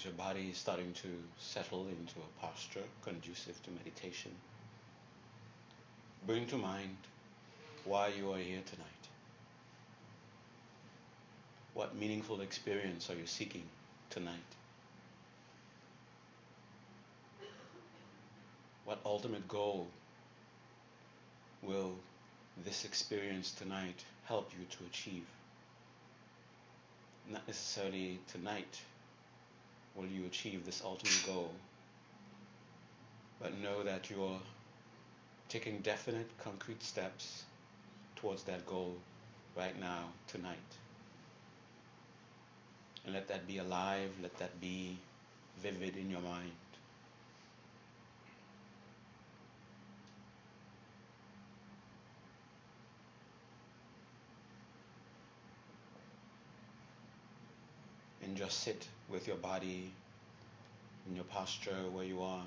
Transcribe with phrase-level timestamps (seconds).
[0.00, 1.08] As your body is starting to
[1.38, 4.30] settle into a posture conducive to meditation,
[6.26, 6.96] bring to mind
[7.84, 8.86] why you are here tonight.
[11.74, 13.64] What meaningful experience are you seeking
[14.08, 14.38] tonight?
[18.86, 19.86] What ultimate goal
[21.60, 21.92] will
[22.64, 25.26] this experience tonight help you to achieve?
[27.28, 28.80] Not necessarily tonight
[29.94, 31.52] will you achieve this ultimate goal,
[33.40, 34.40] but know that you're
[35.48, 37.44] taking definite, concrete steps
[38.16, 38.94] towards that goal
[39.56, 40.58] right now, tonight.
[43.04, 44.96] And let that be alive, let that be
[45.62, 46.52] vivid in your mind.
[58.30, 59.90] And just sit with your body
[61.08, 62.44] in your posture where you are,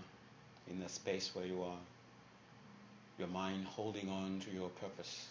[0.71, 1.77] in the space where you are,
[3.19, 5.27] your mind holding on to your purpose.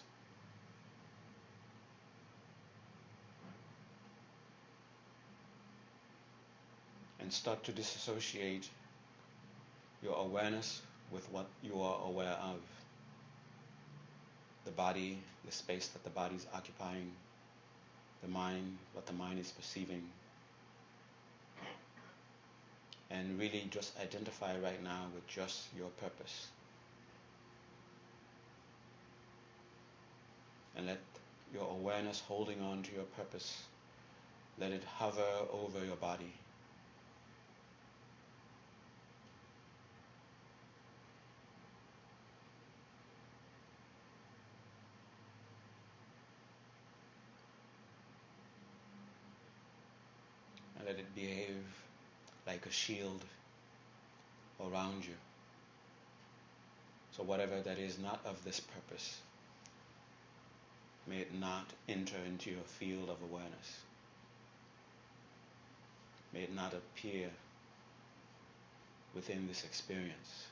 [7.19, 8.69] and start to disassociate
[10.03, 12.59] your awareness with what you are aware of.
[14.65, 17.09] The body, the space that the body is occupying,
[18.21, 20.03] the mind, what the mind is perceiving.
[23.13, 26.47] And really just identify right now with just your purpose.
[30.75, 30.99] And let
[31.53, 33.63] your awareness holding on to your purpose,
[34.59, 36.33] let it hover over your body.
[50.85, 51.55] let it behave
[52.63, 53.23] like a shield
[54.61, 55.13] around you.
[57.11, 59.19] So, whatever that is not of this purpose,
[61.07, 63.81] may it not enter into your field of awareness.
[66.33, 67.29] May it not appear
[69.13, 70.47] within this experience.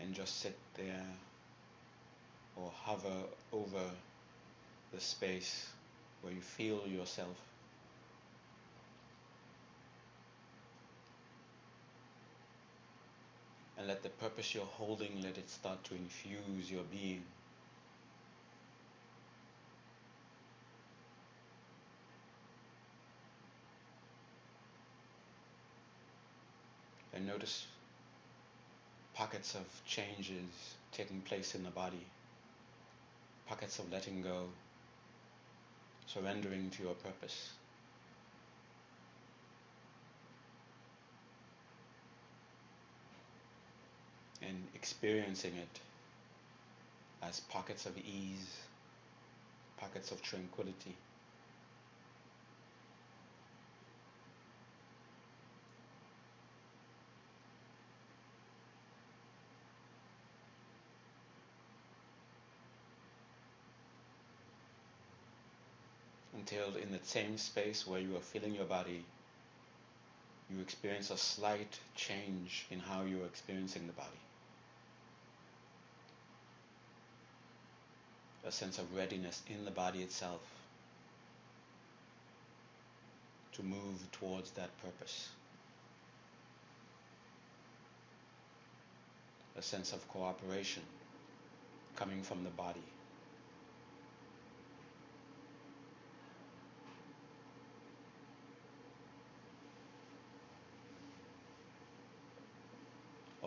[0.00, 1.04] And just sit there
[2.56, 3.90] or hover over
[4.92, 5.68] the space
[6.22, 7.36] where you feel yourself.
[13.78, 17.22] And let the purpose you're holding, let it start to infuse your being.
[27.14, 27.66] And notice
[29.14, 32.06] pockets of changes taking place in the body
[33.50, 34.44] pockets of letting go,
[36.12, 37.50] surrendering to your purpose.
[44.42, 45.80] And experiencing it
[47.22, 48.56] as pockets of ease,
[49.76, 50.96] pockets of tranquility.
[66.50, 69.04] Until in the same space where you are feeling your body,
[70.50, 74.08] you experience a slight change in how you are experiencing the body.
[78.46, 80.40] A sense of readiness in the body itself
[83.52, 85.28] to move towards that purpose.
[89.58, 90.82] A sense of cooperation
[91.96, 92.80] coming from the body.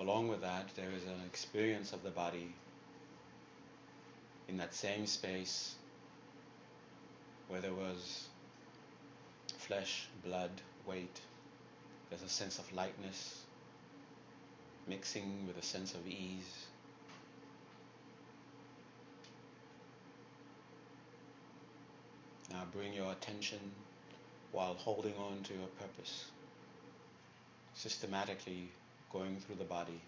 [0.03, 2.53] Along with that, there is an experience of the body
[4.49, 5.75] in that same space
[7.47, 8.27] where there was
[9.59, 10.51] flesh, blood,
[10.85, 11.21] weight.
[12.09, 13.43] There's a sense of lightness
[14.87, 16.65] mixing with a sense of ease.
[22.51, 23.59] Now bring your attention
[24.51, 26.25] while holding on to your purpose,
[27.73, 28.69] systematically
[29.13, 30.01] going through the body.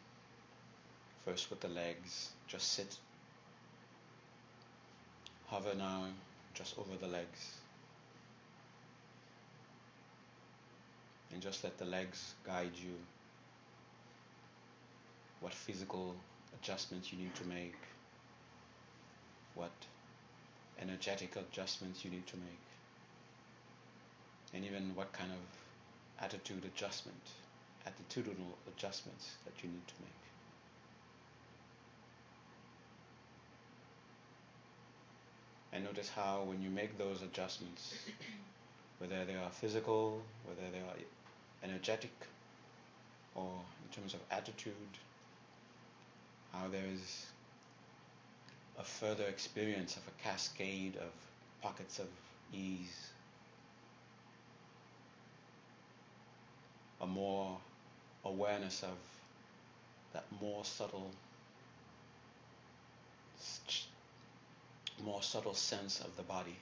[1.23, 2.97] First with the legs, just sit.
[5.47, 6.05] Hover now
[6.53, 7.53] just over the legs.
[11.31, 12.95] And just let the legs guide you.
[15.39, 16.15] What physical
[16.59, 17.75] adjustments you need to make.
[19.53, 19.71] What
[20.81, 22.65] energetic adjustments you need to make,
[24.53, 27.21] and even what kind of attitude adjustment,
[27.87, 30.09] attitudinal adjustments that you need to make.
[35.73, 37.95] And notice how when you make those adjustments,
[38.99, 40.95] whether they are physical, whether they are
[41.63, 42.13] energetic,
[43.35, 43.49] or
[43.83, 44.73] in terms of attitude,
[46.53, 47.25] how there is
[48.79, 51.11] a further experience of a cascade of
[51.61, 52.07] pockets of
[52.53, 53.09] ease,
[57.01, 57.57] a more
[58.25, 58.97] awareness of
[60.13, 61.11] that more subtle
[65.03, 66.55] more subtle sense of the body.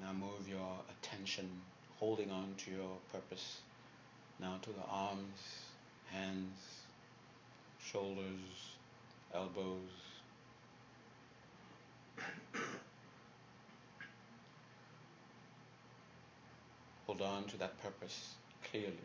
[0.00, 0.58] Now move your
[0.90, 1.48] attention,
[2.00, 3.58] holding on to your purpose,
[4.40, 5.38] now to the arms,
[6.10, 6.81] hands,
[7.90, 8.76] shoulders,
[9.34, 9.78] elbows.
[17.06, 18.34] Hold on to that purpose
[18.70, 18.96] clearly.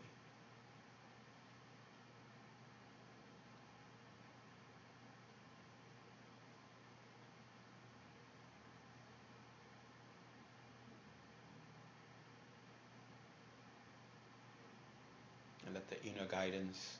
[15.66, 16.98] And let the inner guidance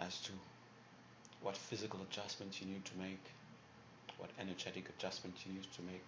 [0.00, 0.32] as to
[1.42, 3.22] what physical adjustments you need to make,
[4.18, 6.06] what energetic adjustments you need to make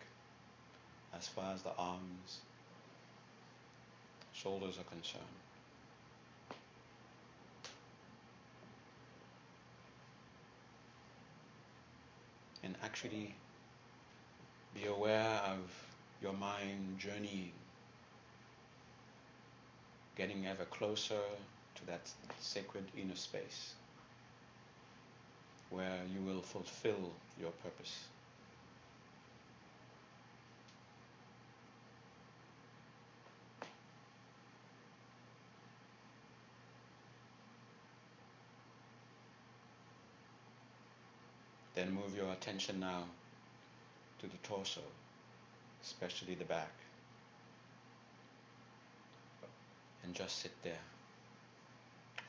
[1.16, 2.40] as far as the arms,
[4.32, 5.24] shoulders are concerned.
[12.62, 13.34] And actually
[14.74, 15.58] be aware of
[16.20, 17.52] your mind journeying,
[20.16, 21.20] getting ever closer
[21.76, 23.74] to that sacred inner space
[25.70, 28.04] where you will fulfill your purpose.
[41.74, 43.04] Then move your attention now
[44.20, 44.80] to the torso,
[45.84, 46.72] especially the back.
[50.02, 50.80] And just sit there,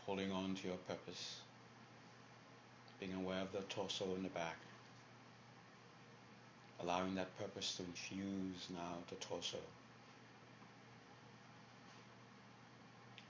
[0.05, 1.37] holding on to your purpose,
[2.99, 4.57] being aware of the torso and the back,
[6.81, 9.57] allowing that purpose to infuse now the torso,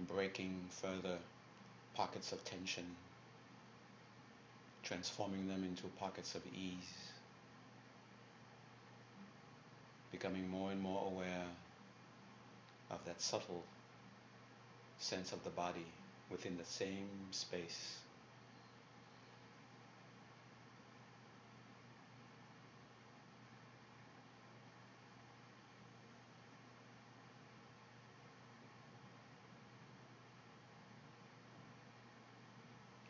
[0.02, 1.18] breaking further
[1.94, 2.86] pockets of tension
[4.90, 7.12] transforming them into pockets of ease,
[10.12, 11.46] becoming more and more aware
[12.90, 13.64] of that subtle
[14.98, 15.86] sense of the body
[16.32, 17.98] within the same space.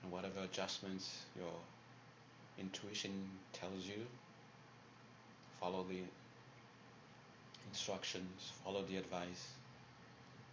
[0.03, 1.53] And whatever adjustments your
[2.57, 3.11] intuition
[3.53, 4.05] tells you,
[5.59, 6.01] follow the
[7.69, 9.51] instructions, follow the advice,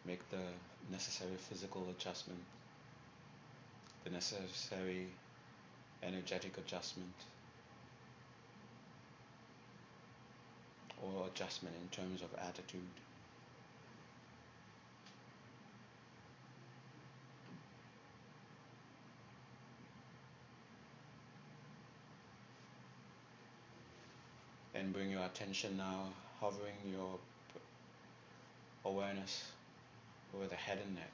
[0.04, 0.42] make the
[0.90, 2.40] necessary physical adjustment,
[4.04, 5.06] the necessary
[6.02, 7.14] energetic adjustment,
[11.02, 12.80] or adjustment in terms of attitude.
[24.92, 26.08] Bring your attention now,
[26.40, 27.18] hovering your
[28.84, 29.50] awareness
[30.34, 31.10] over the head and neck.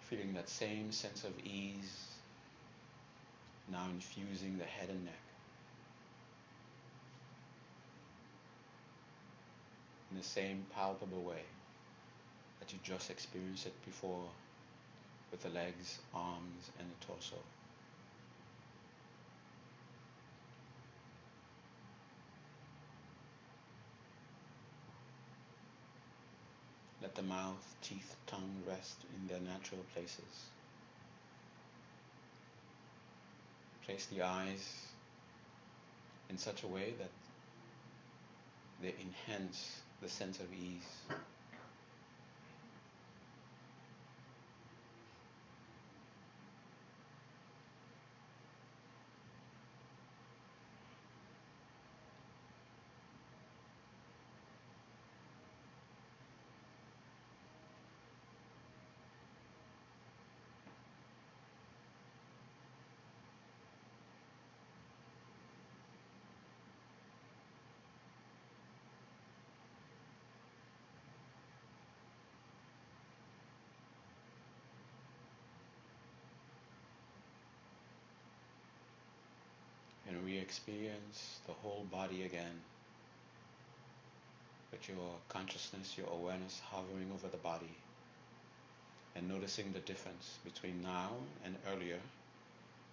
[0.00, 2.10] Feeling that same sense of ease
[3.70, 5.14] now infusing the head and neck.
[10.10, 11.42] In the same palpable way
[12.58, 14.24] that you just experienced it before
[15.30, 17.36] with the legs, arms, and the torso.
[27.02, 30.46] Let the mouth, teeth, tongue rest in their natural places.
[33.84, 34.86] Place the eyes
[36.28, 37.10] in such a way that
[38.82, 41.16] they enhance the sense of ease.
[80.50, 82.60] Experience the whole body again.
[84.72, 87.76] With your consciousness, your awareness hovering over the body
[89.14, 91.10] and noticing the difference between now
[91.44, 92.00] and earlier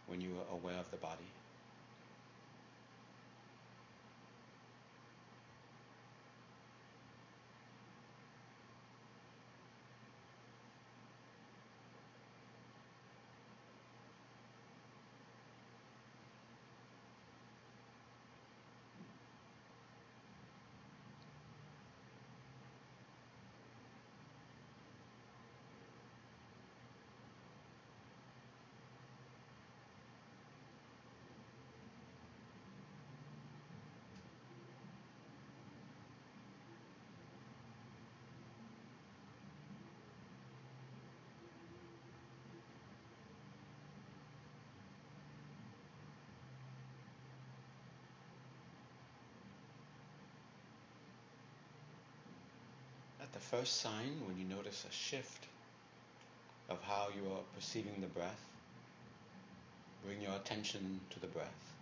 [0.06, 1.32] when you were aware of the body.
[53.28, 55.48] At the first sign, when you notice a shift
[56.70, 58.40] of how you are perceiving the breath,
[60.06, 61.74] bring your attention to the breath.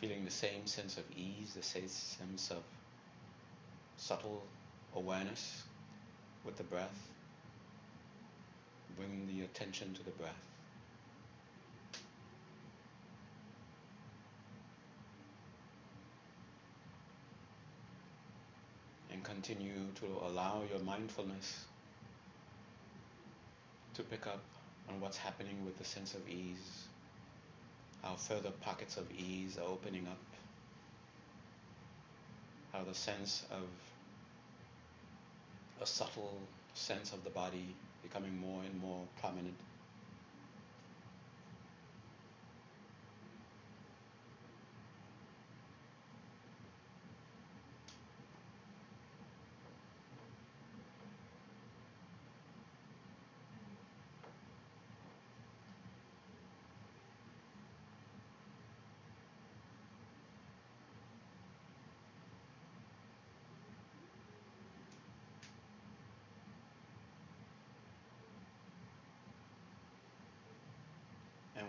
[0.00, 2.62] Feeling the same sense of ease, the same sense of
[3.98, 4.42] subtle
[4.96, 5.64] awareness
[6.42, 7.08] with the breath.
[8.96, 10.53] Bring the attention to the breath.
[19.44, 21.66] Continue to allow your mindfulness
[23.92, 24.40] to pick up
[24.88, 26.84] on what's happening with the sense of ease,
[28.02, 30.16] how further pockets of ease are opening up,
[32.72, 33.66] how the sense of
[35.82, 36.38] a subtle
[36.72, 37.66] sense of the body
[38.02, 39.56] becoming more and more prominent.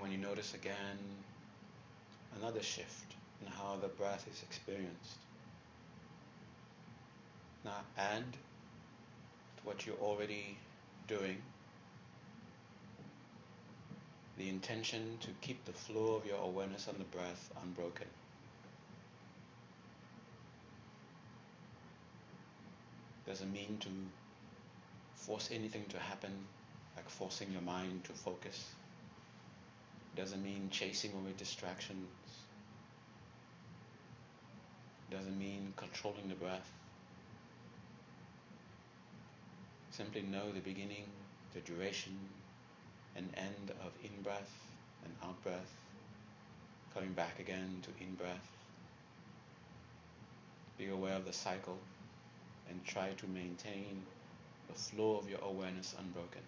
[0.05, 0.99] When you notice again
[2.39, 5.17] another shift in how the breath is experienced,
[7.63, 8.21] now add
[9.57, 10.59] to what you're already
[11.07, 11.37] doing
[14.37, 18.05] the intention to keep the flow of your awareness on the breath unbroken.
[23.25, 23.89] Doesn't mean to
[25.15, 26.45] force anything to happen,
[26.95, 28.65] like forcing your mind to focus
[30.15, 32.07] doesn't mean chasing away distractions.
[35.11, 36.71] Doesn't mean controlling the breath.
[39.91, 41.05] Simply know the beginning,
[41.53, 42.17] the duration,
[43.15, 44.51] and end of in breath
[45.03, 45.71] and out breath.
[46.93, 48.47] Coming back again to in breath.
[50.77, 51.77] Be aware of the cycle
[52.69, 54.01] and try to maintain
[54.67, 56.41] the flow of your awareness unbroken.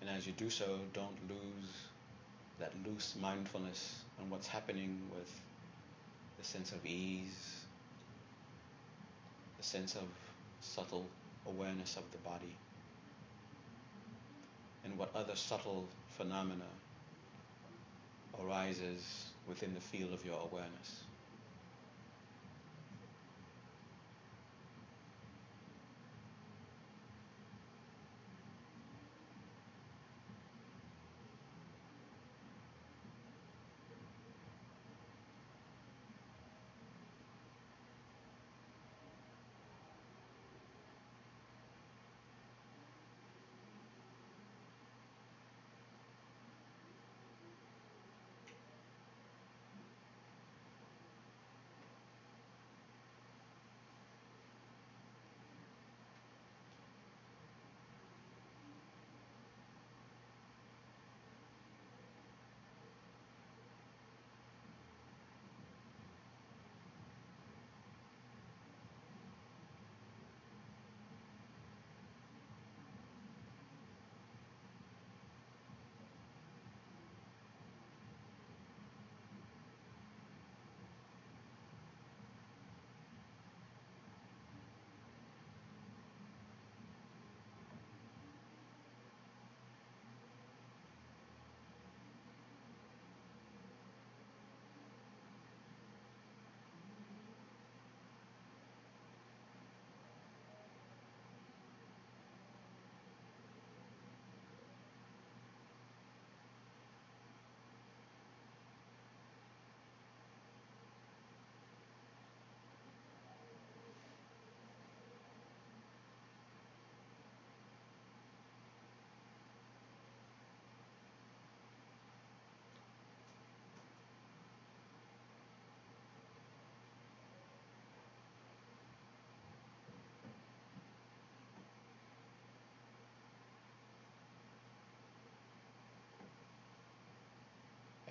[0.00, 1.70] And as you do so, don't lose
[2.58, 5.40] that loose mindfulness on what's happening with
[6.38, 7.64] the sense of ease,
[9.58, 10.04] the sense of
[10.60, 11.06] subtle
[11.46, 12.54] awareness of the body,
[14.84, 16.64] and what other subtle phenomena
[18.42, 21.04] arises within the field of your awareness.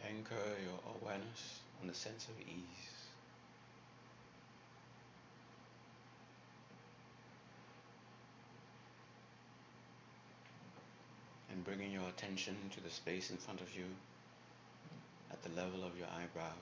[0.09, 2.89] Anchor your awareness on the sense of ease.
[11.51, 13.85] And bringing your attention to the space in front of you
[15.31, 16.53] at the level of your eyebrows.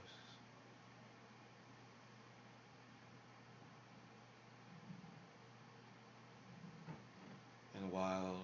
[7.75, 8.37] And while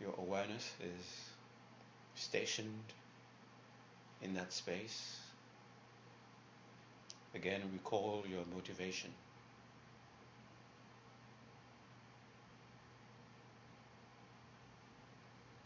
[0.00, 1.27] your awareness is
[2.18, 2.92] stationed
[4.22, 5.18] in that space,
[7.34, 9.10] again recall your motivation.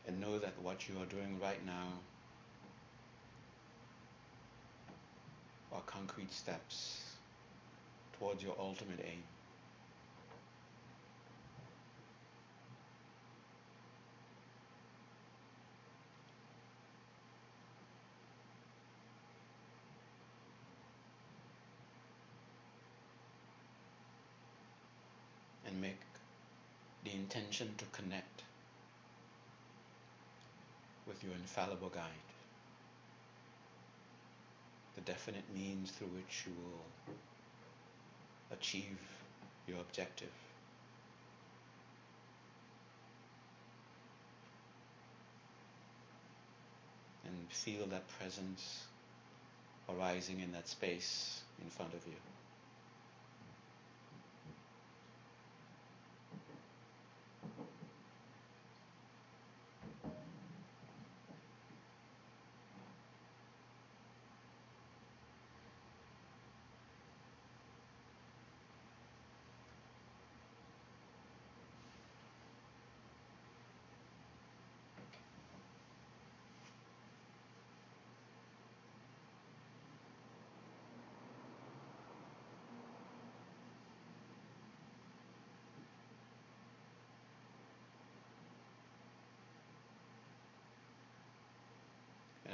[0.07, 1.89] And know that what you are doing right now
[5.73, 7.03] are concrete steps
[8.19, 9.23] towards your ultimate aim.
[25.73, 26.01] and make
[27.05, 28.43] the intention to connect
[31.07, 32.05] with your infallible guide,
[34.95, 37.15] the definite means through which you will
[38.53, 38.99] achieve
[39.67, 40.29] your objective.
[47.25, 48.85] And feel that presence
[49.89, 52.13] arising in that space in front of you.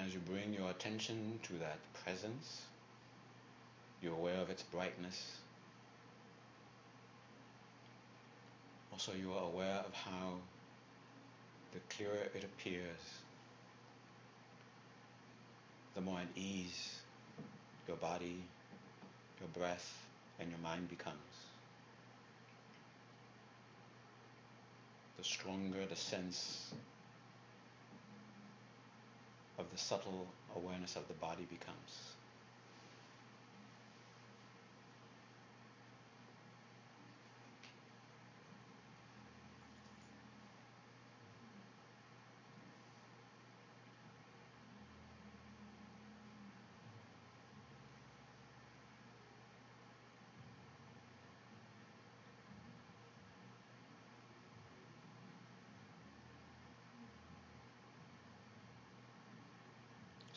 [0.08, 2.62] As you bring your attention to that presence,
[4.02, 5.36] you're aware of its brightness.
[8.90, 10.32] Also, you are aware of how
[11.74, 13.18] the clearer it appears,
[15.94, 17.00] the more at ease
[17.86, 18.42] your body,
[19.40, 19.94] your breath,
[20.40, 21.18] and your mind becomes.
[25.18, 26.72] The stronger the sense
[29.58, 32.14] of the subtle awareness of the body becomes.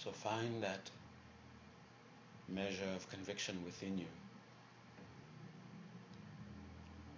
[0.03, 0.89] So find that
[2.47, 4.05] measure of conviction within you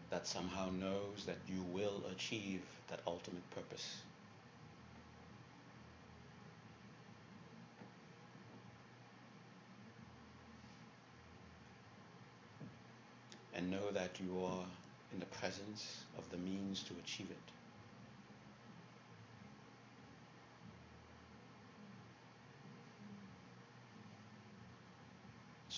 [0.10, 3.98] that somehow knows that you will achieve that ultimate purpose.
[13.56, 14.66] And know that you are
[15.12, 17.63] in the presence of the means to achieve it.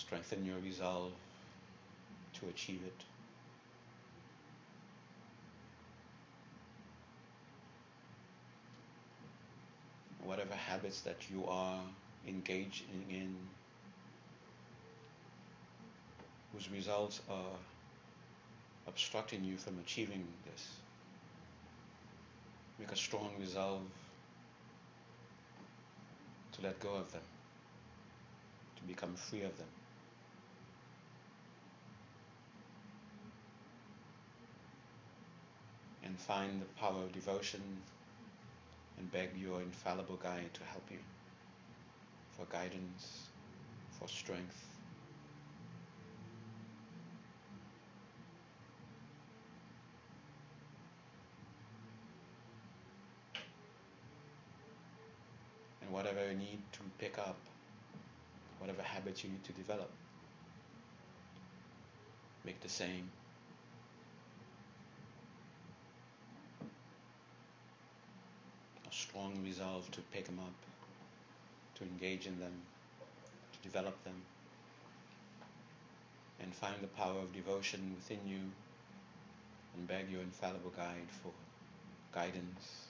[0.06, 1.12] Strengthen your resolve
[2.34, 3.04] to achieve it.
[10.24, 11.80] Whatever habits that you are
[12.28, 13.36] engaging in,
[16.54, 17.58] whose results are
[18.88, 20.68] obstructing you from achieving this,
[22.78, 23.82] make a strong resolve
[26.52, 27.24] to let go of them,
[28.78, 29.68] to become free of them.
[36.16, 37.62] And find the power of devotion
[38.98, 40.98] and beg your infallible guide to help you
[42.38, 43.28] for guidance,
[44.00, 44.64] for strength.
[55.82, 57.36] And whatever you need to pick up,
[58.60, 59.90] whatever habits you need to develop,
[62.46, 63.10] make the same.
[69.16, 70.54] Strong resolve to pick them up,
[71.76, 72.52] to engage in them,
[73.54, 74.22] to develop them,
[76.42, 78.42] and find the power of devotion within you
[79.74, 81.32] and beg your infallible guide for
[82.14, 82.88] guidance,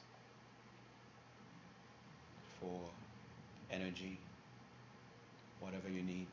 [2.59, 2.79] for
[3.69, 4.17] energy,
[5.59, 6.27] whatever you need.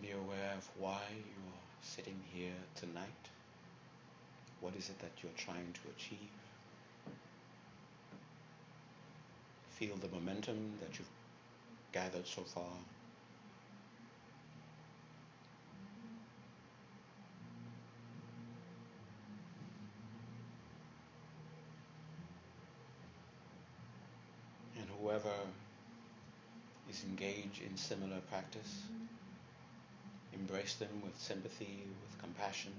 [0.00, 3.06] Be aware of why you're sitting here tonight.
[4.60, 6.18] What is it that you're trying to achieve?
[9.70, 11.08] Feel the momentum that you've
[11.92, 12.64] gathered so far.
[24.76, 25.34] And whoever
[26.90, 28.82] is engaged in similar practice,
[30.42, 32.72] Embrace them with sympathy, with compassion.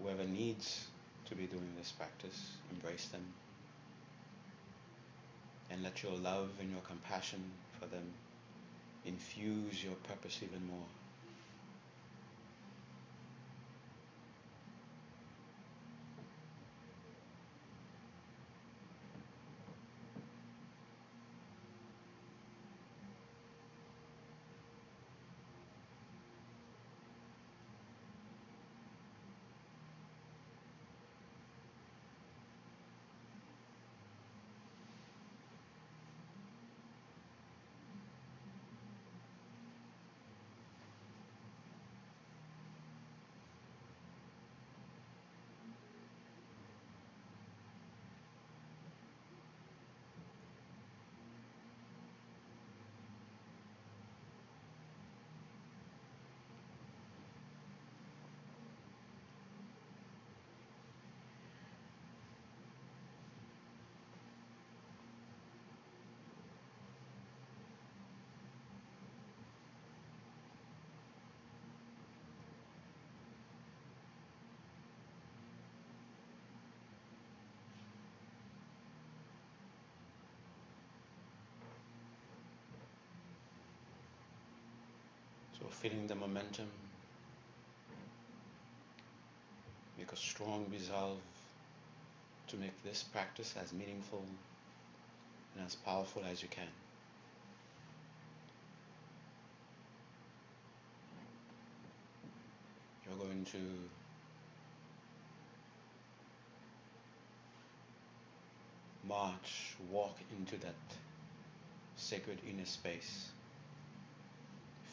[0.00, 0.86] Whoever needs
[1.28, 3.24] to be doing this practice, embrace them.
[5.68, 7.42] And let your love and your compassion
[7.80, 8.04] for them
[9.04, 10.86] infuse your purpose even more.
[85.62, 86.66] So feeling the momentum,
[89.96, 91.20] make a strong resolve
[92.48, 94.24] to make this practice as meaningful
[95.54, 96.66] and as powerful as you can.
[103.06, 103.58] You're going to
[109.06, 110.74] march, walk into that
[111.94, 113.28] sacred inner space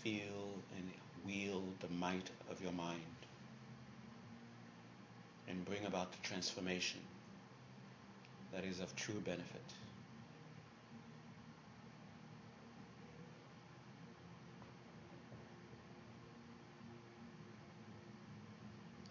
[0.04, 0.92] feel and
[1.26, 3.02] wield the might of your mind
[5.48, 7.00] and bring about the transformation
[8.54, 9.62] that is of true benefit.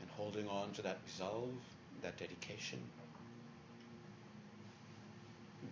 [0.01, 1.51] And holding on to that resolve,
[2.03, 2.81] that dedication,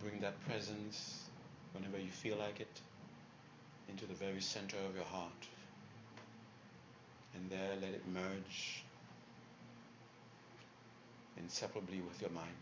[0.03, 1.23] bring that presence
[1.73, 2.81] whenever you feel like it
[3.97, 5.31] into the very center of your heart.
[7.35, 8.85] And there let it merge
[11.39, 12.53] inseparably with your mind.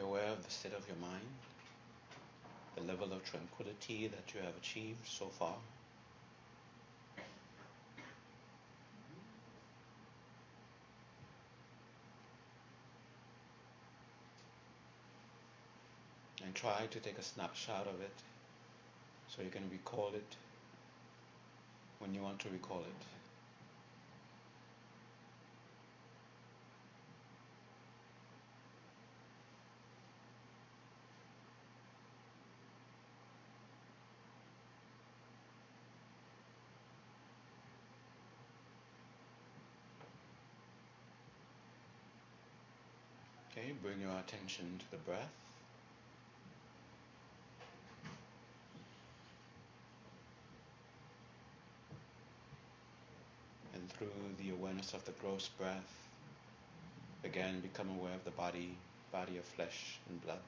[0.00, 1.24] Of the state of your mind,
[2.76, 5.54] the level of tranquility that you have achieved so far.
[16.44, 18.14] And try to take a snapshot of it
[19.28, 20.36] so you can recall it
[21.98, 23.17] when you want to recall it.
[43.58, 45.32] Okay, bring your attention to the breath.
[53.74, 56.08] And through the awareness of the gross breath,
[57.24, 58.76] again become aware of the body,
[59.10, 60.38] body of flesh and blood.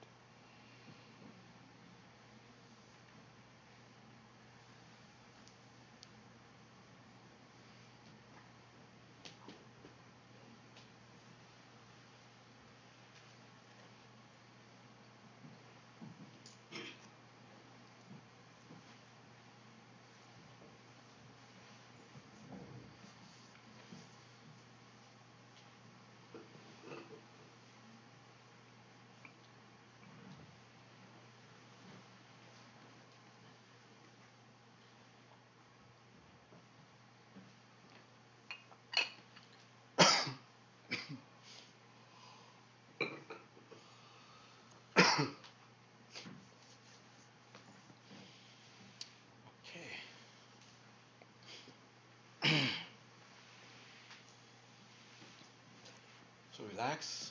[56.61, 57.31] So relax.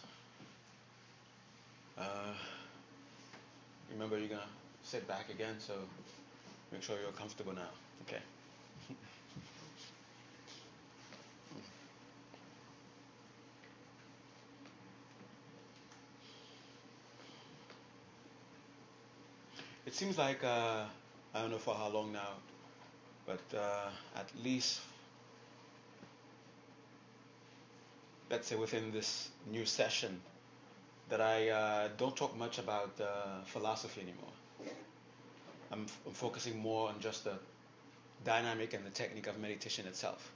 [1.98, 2.34] Uh,
[3.92, 4.42] remember, you're gonna
[4.84, 5.74] sit back again, so
[6.72, 7.70] make sure you're comfortable now.
[8.08, 8.22] Okay.
[19.86, 20.86] It seems like uh,
[21.34, 22.34] I don't know for how long now,
[23.26, 24.82] but uh, at least
[28.30, 30.22] let's say within this new session
[31.10, 34.30] that I uh, don't talk much about uh, philosophy anymore.
[35.72, 37.34] I'm, f- I'm, focusing more on just the
[38.24, 40.32] dynamic and the technique of meditation itself.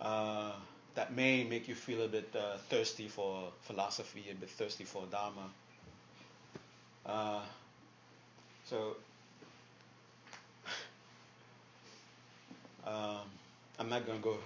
[0.00, 0.52] Uh,
[0.94, 5.04] that may make you feel a bit uh, thirsty for philosophy, a bit thirsty for
[5.10, 5.50] Dharma.
[7.06, 7.40] Uh,
[8.64, 8.96] so
[12.86, 13.24] um,
[13.78, 14.36] I'm not going to go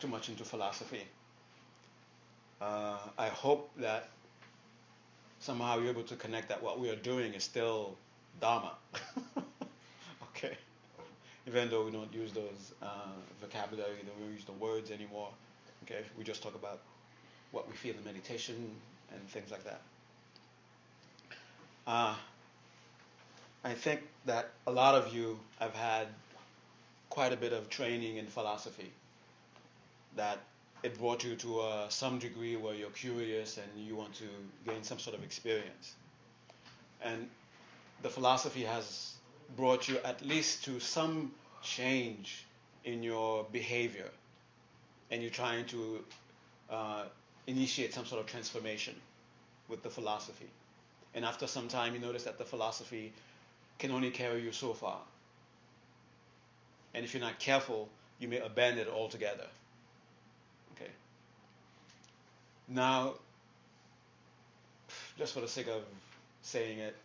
[0.00, 1.02] too much into philosophy.
[2.60, 4.08] Uh, I hope that
[5.40, 7.96] somehow you're able to connect that what we are doing is still
[8.40, 8.72] Dharma.
[10.22, 10.56] okay.
[11.46, 12.86] Even though we don't use those uh,
[13.40, 15.28] vocabulary, we don't use the words anymore.
[15.84, 16.02] Okay.
[16.18, 16.80] We just talk about
[17.52, 18.70] what we feel in meditation
[19.12, 19.80] and things like that.
[21.86, 22.14] Uh,
[23.64, 26.08] I think that a lot of you have had
[27.10, 28.90] quite a bit of training in philosophy
[30.16, 30.38] that
[30.86, 34.24] it brought you to uh, some degree where you're curious and you want to
[34.64, 35.94] gain some sort of experience.
[37.02, 37.28] And
[38.02, 39.14] the philosophy has
[39.56, 42.44] brought you at least to some change
[42.84, 44.08] in your behavior.
[45.10, 46.04] And you're trying to
[46.70, 47.04] uh,
[47.48, 48.94] initiate some sort of transformation
[49.68, 50.50] with the philosophy.
[51.14, 53.12] And after some time, you notice that the philosophy
[53.80, 55.00] can only carry you so far.
[56.94, 57.88] And if you're not careful,
[58.20, 59.48] you may abandon it altogether.
[62.68, 63.14] Now,
[65.18, 65.82] just for the sake of
[66.42, 66.96] saying it,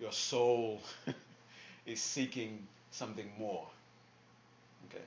[0.00, 0.80] your soul
[1.86, 3.66] is seeking something more.
[4.88, 5.04] Okay,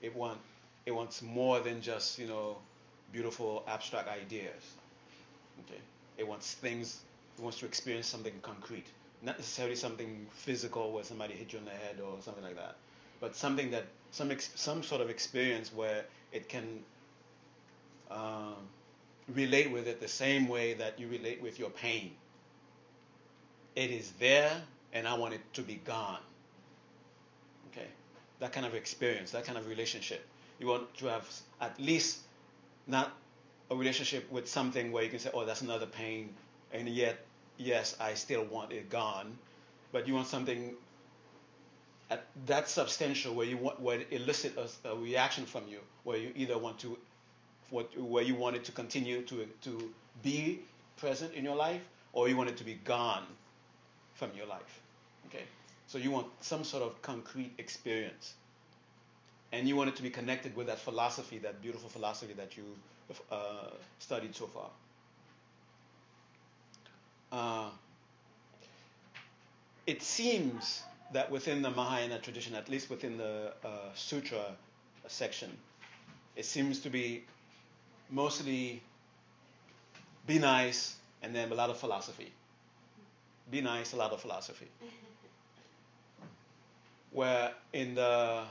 [0.00, 0.38] it want
[0.86, 2.56] it wants more than just you know
[3.12, 4.74] beautiful abstract ideas.
[5.64, 5.80] Okay,
[6.18, 7.00] it wants things.
[7.38, 8.86] It wants to experience something concrete,
[9.22, 12.76] not necessarily something physical where somebody hit you on the head or something like that,
[13.20, 16.82] but something that some ex, some sort of experience where it can.
[18.10, 18.56] Um,
[19.34, 22.12] relate with it the same way that you relate with your pain.
[23.76, 24.52] It is there,
[24.92, 26.20] and I want it to be gone.
[27.70, 27.86] Okay?
[28.40, 30.26] That kind of experience, that kind of relationship.
[30.58, 31.28] You want to have
[31.60, 32.18] at least
[32.86, 33.12] not
[33.70, 36.34] a relationship with something where you can say, oh, that's another pain,
[36.72, 37.18] and yet,
[37.56, 39.38] yes, I still want it gone.
[39.92, 40.74] But you want something
[42.10, 46.18] at that substantial where you want where it elicit a, a reaction from you, where
[46.18, 46.98] you either want to
[47.70, 49.90] what, where you want it to continue to, to
[50.22, 50.60] be
[50.96, 53.24] present in your life, or you want it to be gone
[54.14, 54.80] from your life.
[55.26, 55.44] Okay?
[55.86, 58.34] So you want some sort of concrete experience.
[59.52, 62.64] And you want it to be connected with that philosophy, that beautiful philosophy that you
[63.32, 64.70] uh, studied so far.
[67.32, 67.70] Uh,
[69.86, 74.44] it seems that within the Mahayana tradition, at least within the uh, sutra
[75.08, 75.50] section,
[76.36, 77.24] it seems to be
[78.10, 78.82] mostly
[80.26, 82.32] be nice and then a lot of philosophy.
[83.50, 84.68] Be nice, a lot of philosophy.
[87.12, 88.44] Where in the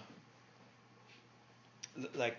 [2.15, 2.38] like,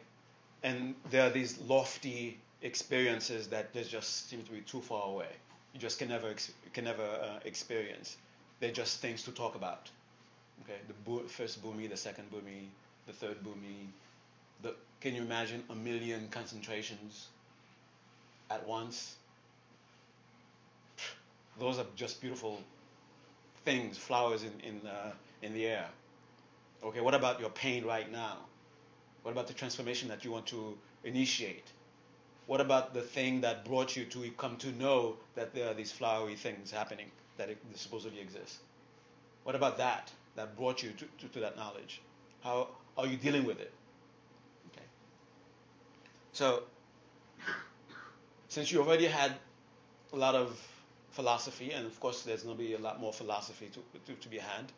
[0.62, 5.28] and there are these lofty experiences that just seem to be too far away.
[5.72, 6.35] You just can never
[6.72, 8.16] can never uh, experience.
[8.61, 9.88] They're just things to talk about.
[10.64, 12.66] Okay, the first bhumi, the second bhumi,
[13.06, 13.88] the third bhumi.
[14.62, 17.29] The, can you imagine a million concentrations
[18.51, 19.16] at once?
[21.59, 22.61] Those are just beautiful
[23.64, 25.87] things, flowers in, in, uh, in the air.
[26.83, 28.38] Okay, what about your pain right now?
[29.23, 31.67] What about the transformation that you want to initiate?
[32.46, 35.92] What about the thing that brought you to come to know that there are these
[35.92, 38.56] flowery things happening that supposedly exist?
[39.44, 42.00] What about that that brought you to, to, to that knowledge?
[42.42, 43.73] How are you dealing with it?
[46.33, 46.62] So,
[48.48, 49.33] since you already had
[50.12, 50.58] a lot of
[51.10, 53.81] philosophy, and of course there's going to be a lot more philosophy to,
[54.12, 54.72] to, to be had,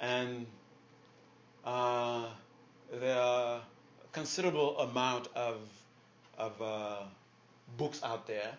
[0.00, 0.46] and
[1.64, 2.26] uh,
[2.92, 5.56] there are a considerable amount of,
[6.36, 7.02] of uh,
[7.78, 8.50] books out there.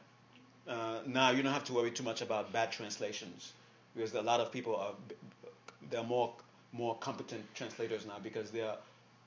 [0.67, 3.53] Uh, now you don't have to worry too much about bad translations
[3.95, 4.93] because a lot of people are
[5.91, 6.33] they're more
[6.71, 8.77] more competent translators now because they are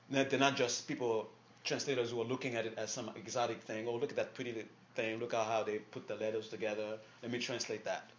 [0.09, 1.29] they're not just people
[1.63, 3.87] translators who are looking at it as some exotic thing.
[3.87, 5.19] Oh, look at that pretty thing.
[5.19, 6.97] Look at how they put the letters together.
[7.21, 8.09] Let me translate that.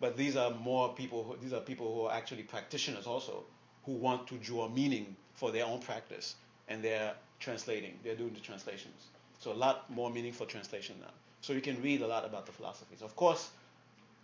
[0.00, 1.24] But these are more people.
[1.24, 3.44] Who, these are people who are actually practitioners also,
[3.84, 6.34] who want to draw meaning for their own practice,
[6.68, 7.98] and they're translating.
[8.04, 9.06] They're doing the translations.
[9.38, 11.12] So a lot more meaningful translation now.
[11.40, 13.02] So you can read a lot about the philosophies.
[13.02, 13.50] Of course,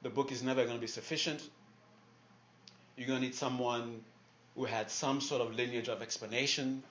[0.03, 1.43] the book is never going to be sufficient.
[2.97, 4.01] You're going to need someone
[4.57, 6.83] who had some sort of lineage of explanation,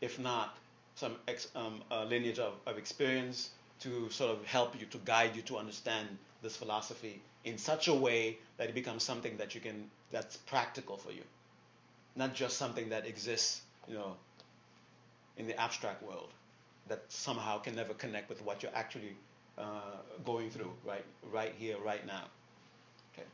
[0.00, 0.56] if not
[0.94, 5.36] some ex, um, uh, lineage of, of experience to sort of help you, to guide
[5.36, 6.08] you to understand
[6.42, 10.96] this philosophy in such a way that it becomes something that you can, that's practical
[10.96, 11.22] for you,
[12.16, 14.14] not just something that exists, you know,
[15.36, 16.30] in the abstract world
[16.88, 19.16] that somehow can never connect with what you're actually
[19.56, 22.24] uh, going through right, right here, right now.
[23.12, 23.26] Okay.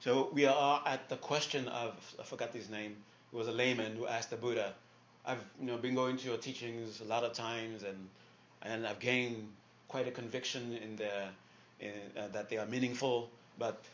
[0.00, 2.96] So we are at the question of I forgot his name.
[3.32, 4.74] It was a layman who asked the Buddha.
[5.28, 8.08] I've you know been going to your teachings a lot of times, and
[8.62, 9.48] and I've gained
[9.86, 11.28] quite a conviction in their
[11.80, 13.84] in, uh, that they are meaningful, but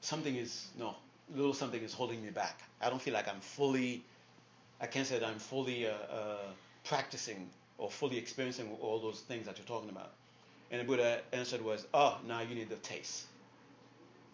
[0.00, 0.96] something is no
[1.34, 2.60] little something is holding me back.
[2.80, 4.02] I don't feel like I'm fully.
[4.80, 6.36] I can't say that I'm fully uh, uh,
[6.84, 10.10] practicing or fully experiencing all those things that you're talking about.
[10.70, 13.26] And the Buddha answered was, oh, now you need the taste.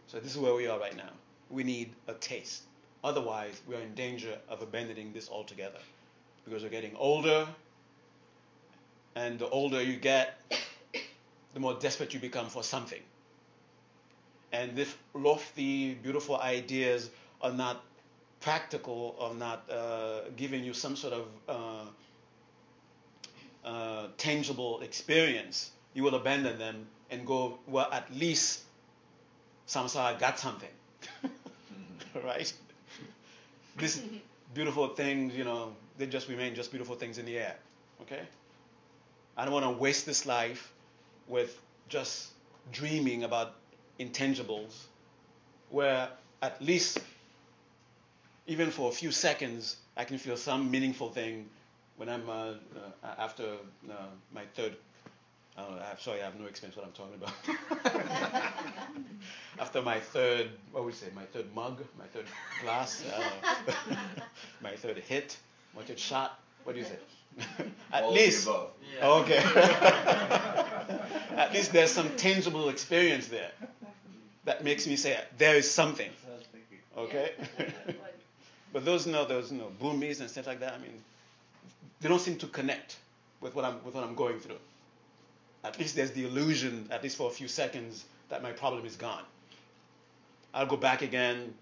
[0.07, 1.11] So this is where we are right now.
[1.51, 2.63] We need a taste.
[3.03, 5.79] Otherwise, we are in danger of abandoning this altogether.
[6.47, 7.47] Because we're getting older,
[9.17, 10.39] and the older you get,
[11.55, 13.03] the more desperate you become for something.
[14.53, 17.11] And if lofty, beautiful ideas
[17.43, 17.83] are not
[18.41, 21.85] practical, or not uh, giving you some sort of uh,
[23.65, 28.61] uh, tangible experience, you will abandon them and go, well, at least
[29.67, 30.71] samsara got something.
[32.25, 32.53] right?
[33.79, 34.03] These
[34.55, 37.57] beautiful things, you know, they just remain just beautiful things in the air.
[38.03, 38.23] Okay?
[39.37, 40.73] I don't want to waste this life
[41.29, 42.31] with just
[42.73, 43.55] dreaming about
[44.01, 44.85] intangibles
[45.71, 46.09] where
[46.43, 46.99] at least
[48.47, 51.49] even for a few seconds I can feel some meaningful thing
[51.97, 52.55] when I'm uh, uh,
[53.19, 53.45] after
[53.91, 53.95] uh,
[54.33, 54.77] my third
[55.59, 58.43] I'm sorry, I have no experience what I'm talking about.
[59.59, 62.27] After my third, what would you say, my third mug, my third
[62.63, 63.03] glass,
[64.61, 65.39] my third hit,
[65.77, 66.99] my third shot, what do you say?
[67.93, 68.47] At All least.
[68.47, 69.09] Yeah.
[69.09, 69.37] Okay.
[71.37, 73.51] At least there's some tangible experience there
[74.45, 76.11] that makes me say there is something.
[76.97, 77.33] Okay.
[78.73, 80.73] but those no, those no bhumis and stuff like that.
[80.73, 81.03] I mean,
[82.01, 82.97] they don't seem to connect
[83.41, 84.57] with what I'm with what I'm going through
[85.67, 88.97] at least there's the illusion, at least for a few seconds, that my problem is
[88.97, 89.25] gone.
[90.55, 91.55] I'll go back again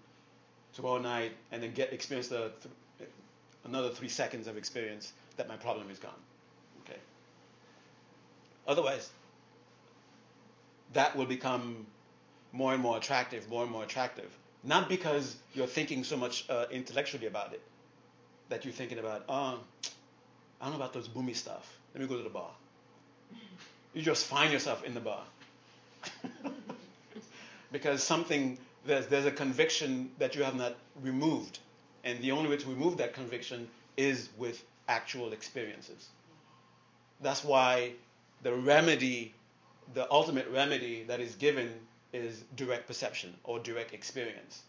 [0.73, 2.73] tomorrow night and then get experience the th-
[3.65, 6.11] another three seconds of experience that my problem is gone.
[6.81, 6.99] Okay.
[8.67, 9.09] Otherwise,
[10.93, 11.85] that will become
[12.51, 14.31] more and more attractive, more and more attractive.
[14.63, 17.61] Not because you're thinking so much uh, intellectually about it,
[18.49, 19.59] that you're thinking about, oh,
[20.61, 21.77] I don't know about those bhumi stuff.
[21.93, 22.49] Let me go to the bar.
[23.93, 25.23] You just find yourself in the bar.
[27.71, 31.59] because something, there's, there's a conviction that you have not removed.
[32.05, 36.09] And the only way to remove that conviction is with actual experiences.
[37.21, 37.93] That's why
[38.43, 39.33] the remedy,
[39.93, 41.73] the ultimate remedy that is given
[42.13, 44.63] is direct perception or direct experience.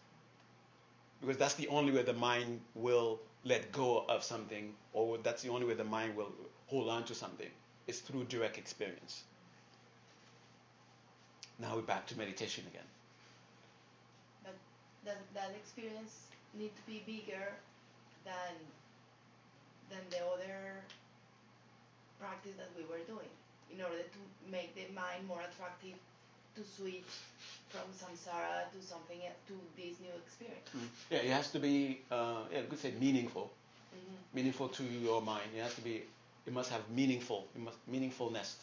[1.21, 5.49] Because that's the only way the mind will let go of something, or that's the
[5.49, 6.31] only way the mind will
[6.67, 7.49] hold on to something,
[7.87, 9.23] is through direct experience.
[11.59, 12.83] Now we're back to meditation again.
[14.43, 14.55] But
[15.05, 17.53] that, that experience need to be bigger
[18.25, 18.53] than
[19.89, 20.83] than the other
[22.19, 23.31] practice that we were doing
[23.73, 25.95] in order to make the mind more attractive
[26.55, 27.13] to switch
[27.69, 30.69] from samsara to something to this new experience.
[30.75, 30.87] Mm.
[31.11, 33.51] Yeah, it has to be uh, yeah, good say meaningful,
[33.93, 34.15] mm-hmm.
[34.33, 35.47] meaningful to your mind.
[35.55, 36.03] It has to be.
[36.45, 38.55] It must have meaningful, it must meaningfulness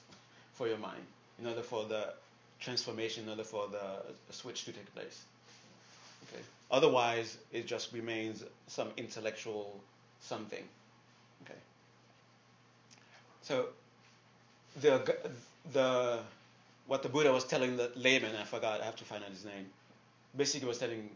[0.54, 1.02] for your mind
[1.38, 2.14] in order for the
[2.58, 5.24] transformation, in order for the switch to take place.
[6.70, 9.80] Otherwise, it just remains some intellectual
[10.20, 10.64] something.
[11.44, 11.58] Okay.
[13.42, 13.68] So
[14.80, 15.16] the
[15.72, 16.20] the
[16.86, 19.44] what the Buddha was telling the layman, I forgot, I have to find out his
[19.44, 19.66] name.
[20.36, 21.08] Basically, was telling,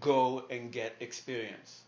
[0.00, 1.80] go and get experience.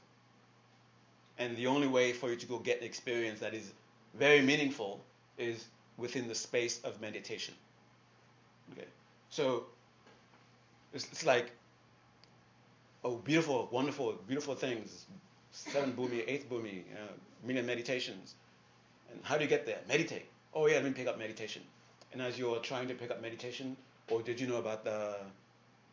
[1.39, 3.72] And the only way for you to go get experience that is
[4.14, 5.01] very meaningful
[5.39, 5.64] is
[5.97, 7.55] within the space of meditation.
[8.72, 8.87] Okay,
[9.30, 9.66] so
[10.93, 11.51] it's, it's like,
[13.05, 15.07] oh, beautiful, wonderful, beautiful things.
[15.53, 17.12] Seven bhumi, eighth bhumi, uh,
[17.45, 18.34] million meditations.
[19.11, 19.78] And how do you get there?
[19.89, 20.26] Meditate.
[20.55, 21.62] Oh yeah, let me pick up meditation.
[22.12, 23.76] And as you're trying to pick up meditation,
[24.11, 25.16] or did you know about the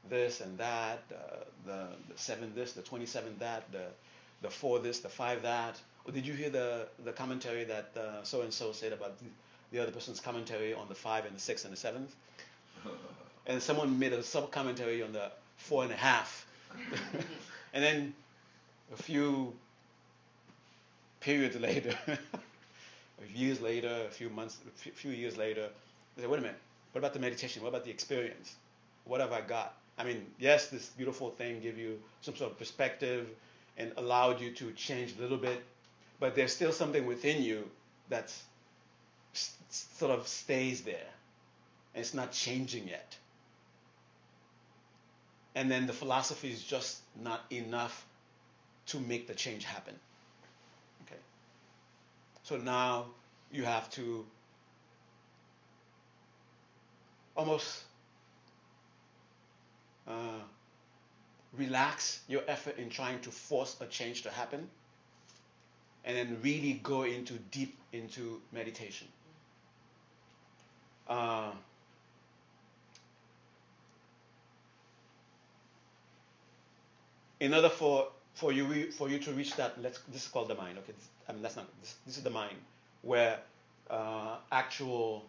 [0.09, 3.85] this and that, uh, the, the seven this, the twenty-seven that, the
[4.41, 5.79] the four this, the five that?
[6.05, 7.91] Or did you hear the the commentary that
[8.23, 9.25] so and so said about the,
[9.71, 12.15] the other person's commentary on the five and the six and the seventh?
[13.47, 16.45] and someone made a sub commentary on the four and a half.
[17.73, 18.13] and then
[18.91, 19.53] a few
[21.19, 21.93] periods later,
[23.33, 25.69] years later, a few months, a few years later,
[26.15, 26.57] they say, wait a minute,
[26.91, 27.63] what about the meditation?
[27.63, 28.55] What about the experience?
[29.05, 29.73] What have I got?
[29.97, 33.27] I mean, yes, this beautiful thing gave you some sort of perspective
[33.77, 35.63] and allowed you to change a little bit,
[36.19, 37.69] but there's still something within you
[38.09, 38.43] that's
[39.69, 41.09] sort of stays there.
[41.95, 43.15] And it's not changing yet.
[45.55, 48.05] And then the philosophy is just not enough
[48.87, 49.93] to make the change happen.
[51.05, 51.19] Okay.
[52.43, 53.07] So now
[53.51, 54.25] you have to
[57.35, 57.83] almost
[60.07, 60.41] uh,
[61.55, 64.67] relax your effort in trying to force a change to happen
[66.05, 69.07] and then really go into deep into meditation.
[71.07, 71.51] Uh,
[77.43, 80.55] in order for for you for you to reach that, let's this is called the
[80.55, 80.77] mind.
[80.79, 82.55] Okay, this, I mean that's not this, this is the mind
[83.01, 83.37] where
[83.89, 85.25] uh, actual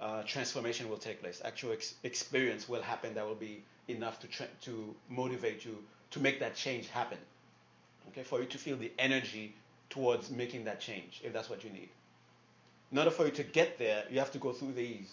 [0.00, 1.40] uh, transformation will take place.
[1.44, 5.78] Actual ex- experience will happen that will be enough to tra- to motivate you
[6.10, 7.18] to make that change happen.
[8.08, 9.54] Okay, for you to feel the energy
[9.88, 11.90] towards making that change, if that's what you need.
[12.90, 15.12] In order for you to get there, you have to go through these,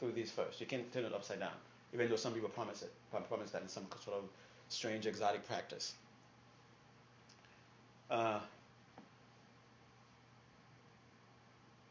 [0.00, 0.60] through these first.
[0.60, 1.56] You can't turn it upside down,
[1.94, 2.92] even though some people promise it,
[3.28, 4.24] promise that in some sort of
[4.68, 5.94] strange exotic practice.
[8.10, 8.38] Uh,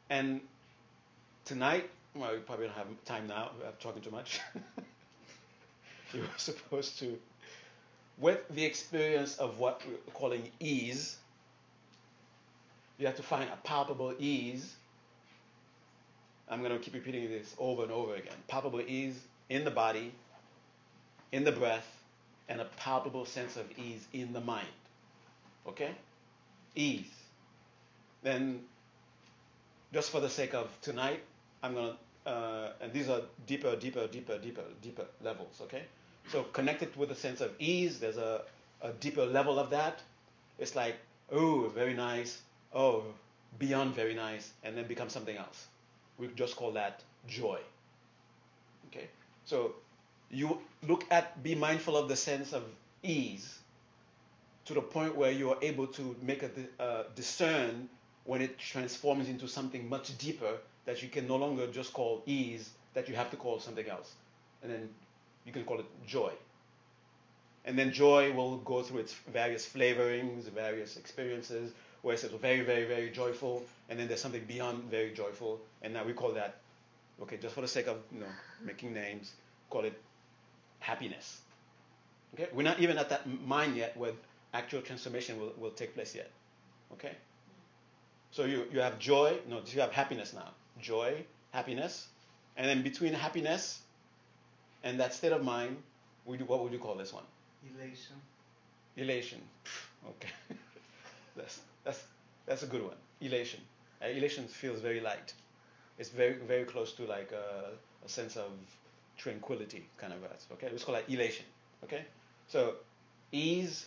[0.09, 0.41] and
[1.45, 3.51] tonight, well, we probably don't have time now.
[3.65, 4.39] I'm talking too much.
[6.13, 7.17] you were supposed to,
[8.17, 11.17] with the experience of what we're calling ease,
[12.97, 14.73] you have to find a palpable ease.
[16.49, 18.35] I'm going to keep repeating this over and over again.
[18.47, 19.19] Palpable ease
[19.49, 20.13] in the body,
[21.31, 21.85] in the breath,
[22.49, 24.67] and a palpable sense of ease in the mind.
[25.67, 25.91] Okay?
[26.75, 27.11] Ease.
[28.23, 28.61] Then,
[29.93, 31.21] just for the sake of tonight,
[31.63, 31.93] I'm going
[32.25, 35.83] to, uh, and these are deeper, deeper, deeper, deeper, deeper levels, okay?
[36.31, 38.41] So connected with a sense of ease, there's a,
[38.81, 40.01] a deeper level of that.
[40.57, 40.95] It's like,
[41.31, 42.41] oh, very nice,
[42.73, 43.03] oh,
[43.59, 45.67] beyond very nice, and then become something else.
[46.17, 47.59] We just call that joy.
[48.87, 49.07] Okay?
[49.45, 49.75] So
[50.35, 52.63] you look at, be mindful of the sense of
[53.03, 53.59] ease
[54.65, 56.49] to the point where you are able to make a
[56.81, 57.87] uh, discern
[58.25, 62.71] when it transforms into something much deeper that you can no longer just call ease,
[62.93, 64.13] that you have to call something else.
[64.61, 64.89] And then
[65.45, 66.31] you can call it joy.
[67.65, 71.71] And then joy will go through its various flavorings, various experiences,
[72.01, 75.91] where it says very, very, very joyful, and then there's something beyond very joyful, and
[75.93, 76.57] now we call that,
[77.23, 78.27] okay, just for the sake of you know
[78.63, 79.31] making names,
[79.71, 79.99] call it
[80.79, 81.41] happiness.
[82.33, 84.11] Okay, we're not even at that mind yet where
[84.53, 86.29] actual transformation will, will take place yet.
[86.93, 87.13] Okay,
[88.31, 90.49] so you you have joy, no, you have happiness now,
[90.81, 92.07] joy, happiness,
[92.57, 93.79] and then between happiness
[94.83, 95.77] and that state of mind,
[96.25, 97.23] we do, what would you call this one?
[97.75, 98.15] Elation.
[98.97, 99.41] Elation.
[100.07, 100.29] Okay.
[101.35, 102.03] that's, that's,
[102.45, 102.95] that's a good one.
[103.21, 103.59] Elation.
[104.01, 105.33] Uh, elation feels very light.
[105.97, 107.71] It's very, very close to like a,
[108.05, 108.51] a sense of
[109.17, 110.41] tranquility kind of that.
[110.53, 111.45] Okay, let's call that elation.
[111.83, 112.05] Okay,
[112.47, 112.75] so
[113.31, 113.85] ease,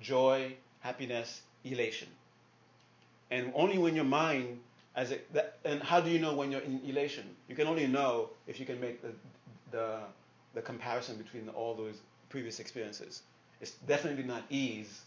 [0.00, 2.08] joy, happiness, elation.
[3.30, 4.60] And only when your mind,
[4.96, 7.24] as it, that, and how do you know when you're in elation?
[7.48, 9.12] You can only know if you can make the,
[9.70, 9.98] the,
[10.54, 13.22] the comparison between all those previous experiences.
[13.60, 15.02] It's definitely not ease.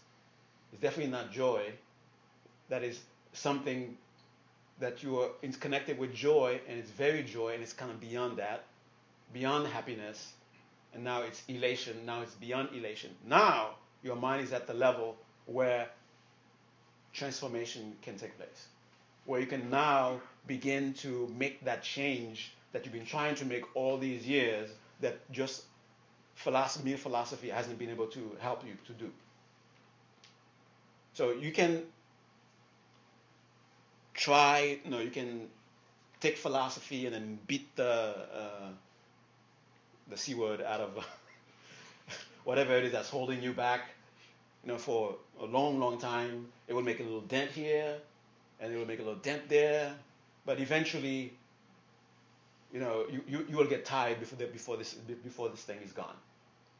[0.72, 1.72] It's definitely not joy.
[2.68, 3.00] That is
[3.32, 3.96] something
[4.80, 8.00] that you are it's connected with joy, and it's very joy, and it's kind of
[8.00, 8.64] beyond that,
[9.32, 10.32] beyond happiness,
[10.92, 12.06] and now it's elation.
[12.06, 13.10] Now it's beyond elation.
[13.26, 13.70] Now
[14.02, 15.16] your mind is at the level
[15.46, 15.88] where
[17.12, 18.68] transformation can take place,
[19.24, 23.76] where you can now begin to make that change that you've been trying to make
[23.76, 24.70] all these years
[25.00, 25.62] that just
[26.34, 29.10] philosophy, mere philosophy hasn't been able to help you to do.
[31.14, 31.84] So you can
[34.14, 35.48] try, know, you can
[36.20, 38.68] take philosophy and then beat the uh,
[40.08, 41.06] the c word out of
[42.44, 43.90] whatever it is that's holding you back,
[44.62, 46.46] you know, for a long, long time.
[46.68, 47.96] It will make a little dent here,
[48.60, 49.94] and it will make a little dent there,
[50.46, 51.32] but eventually,
[52.72, 55.78] you know, you, you, you will get tired before the, before this before this thing
[55.84, 56.16] is gone.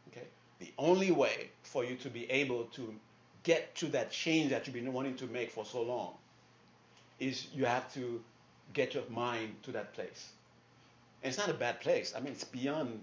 [0.09, 0.27] Okay.
[0.59, 2.95] The only way for you to be able to
[3.43, 6.14] get to that change that you've been wanting to make for so long
[7.20, 8.22] is you have to
[8.72, 10.31] get your mind to that place.
[11.22, 12.14] And it's not a bad place.
[12.16, 13.01] I mean, it's beyond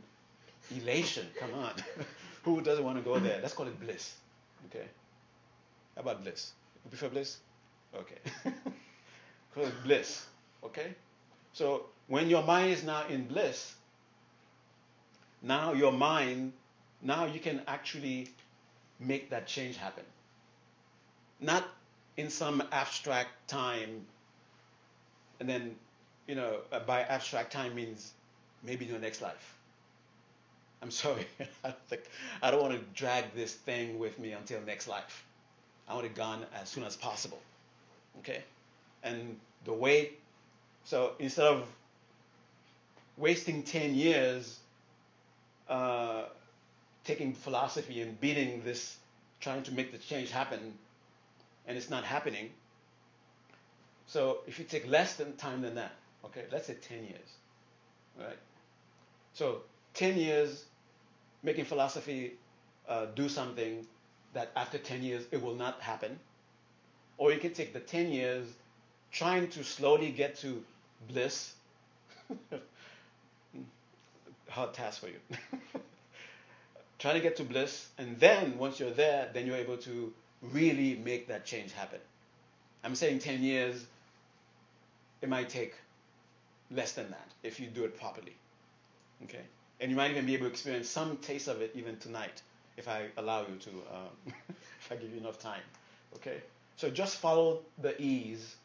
[0.70, 1.28] elation.
[1.40, 1.74] Come on.
[2.44, 3.40] Who doesn't want to go there?
[3.42, 4.16] Let's call it bliss.
[4.68, 4.86] Okay?
[5.96, 6.52] How about bliss?
[6.84, 7.38] You prefer bliss?
[7.96, 8.18] Okay.
[9.54, 10.26] call it bliss.
[10.64, 10.96] Okay?
[11.54, 13.76] So when your mind is now in bliss,
[15.42, 16.54] now your mind,
[17.02, 18.30] now you can actually
[19.00, 20.04] make that change happen.
[21.40, 21.68] Not
[22.18, 24.06] in some abstract time,
[25.40, 25.76] and then,
[26.28, 28.14] you know, by abstract time means
[28.64, 29.58] maybe in your next life.
[30.82, 31.28] I'm sorry,
[31.64, 32.02] I don't
[32.42, 35.24] I don't want to drag this thing with me until next life.
[35.88, 37.40] I want it gone as soon as possible.
[38.20, 38.44] Okay,
[39.04, 40.12] and the way,
[40.84, 41.68] so instead of
[43.18, 44.60] wasting 10 years
[45.70, 46.24] uh,
[47.04, 48.98] taking philosophy and beating this,
[49.40, 50.74] trying to make the change happen,
[51.68, 52.50] and it's not happening.
[54.08, 55.94] So if you take less than time than that,
[56.26, 57.30] okay, let's say 10 years,
[58.20, 58.38] right?
[59.34, 59.62] So
[59.94, 60.66] 10 years
[61.44, 62.34] making philosophy
[62.88, 63.86] uh, do something
[64.34, 66.20] that after 10 years it will not happen.
[67.18, 68.48] Or you can take the 10 years
[69.12, 70.64] trying to slowly get to
[71.08, 71.54] bliss.
[74.50, 75.20] Hard task for you.
[77.00, 80.96] trying to get to bliss, and then once you're there, then you're able to really
[81.04, 82.00] make that change happen.
[82.84, 83.86] I'm saying 10 years,
[85.22, 85.74] it might take
[86.70, 88.36] less than that if you do it properly.
[89.24, 89.42] Okay?
[89.82, 92.42] And you might even be able to experience some taste of it even tonight
[92.78, 95.62] if I allow you to, um, if I give you enough time.
[96.16, 96.38] Okay?
[96.78, 98.56] So just follow the ease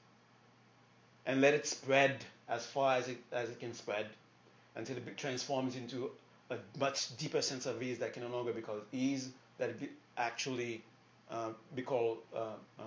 [1.27, 4.07] and let it spread as far as it, as it can spread
[4.77, 6.11] until it transforms into
[6.51, 9.91] a much deeper sense of ease that can no longer be called ease, that it
[10.17, 10.83] actually
[11.31, 12.41] uh, because uh,
[12.79, 12.83] uh,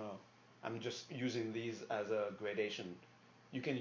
[0.64, 2.94] I'm just using these as a gradation.
[3.52, 3.80] You can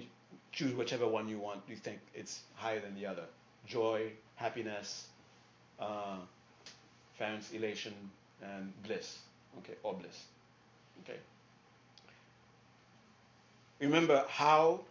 [0.51, 1.61] choose whichever one you want.
[1.67, 3.23] You think it's higher than the other.
[3.65, 5.07] Joy, happiness,
[5.79, 6.17] uh,
[7.53, 7.93] elation,
[8.41, 9.19] and bliss.
[9.59, 10.23] Okay, or bliss.
[11.03, 11.17] Okay.
[13.81, 14.81] Remember how,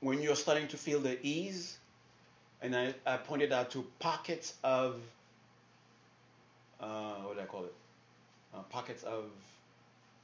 [0.00, 1.78] when you're starting to feel the ease,
[2.60, 5.00] and I, I pointed out to pockets of,
[6.80, 7.74] uh, what do I call it?
[8.54, 9.24] uh, pockets of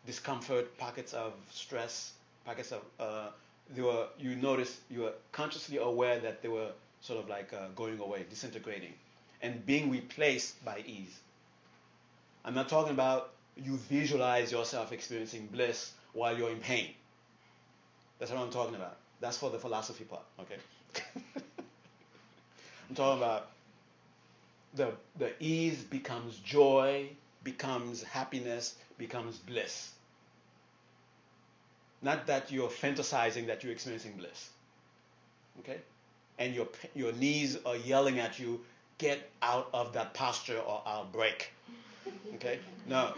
[0.06, 2.12] discomfort, pockets of stress,
[2.44, 3.28] pockets of uh,
[3.74, 7.68] they were you notice you were consciously aware that they were sort of like uh,
[7.76, 8.92] going away, disintegrating,
[9.42, 11.18] and being replaced by ease.
[12.44, 16.90] I'm not talking about you visualize yourself experiencing bliss while you're in pain.
[18.18, 18.96] That's what I'm talking about.
[19.20, 20.56] That's for the philosophy part, okay?
[22.88, 23.48] I'm talking about
[24.74, 27.10] the, the ease becomes joy,
[27.44, 29.90] becomes happiness, becomes bliss.
[32.02, 34.50] Not that you're fantasizing that you're experiencing bliss.
[35.60, 35.78] Okay?
[36.40, 36.66] And your,
[36.96, 38.60] your knees are yelling at you,
[38.98, 41.52] get out of that posture or I'll break.
[42.34, 42.58] Okay?
[42.88, 43.14] No.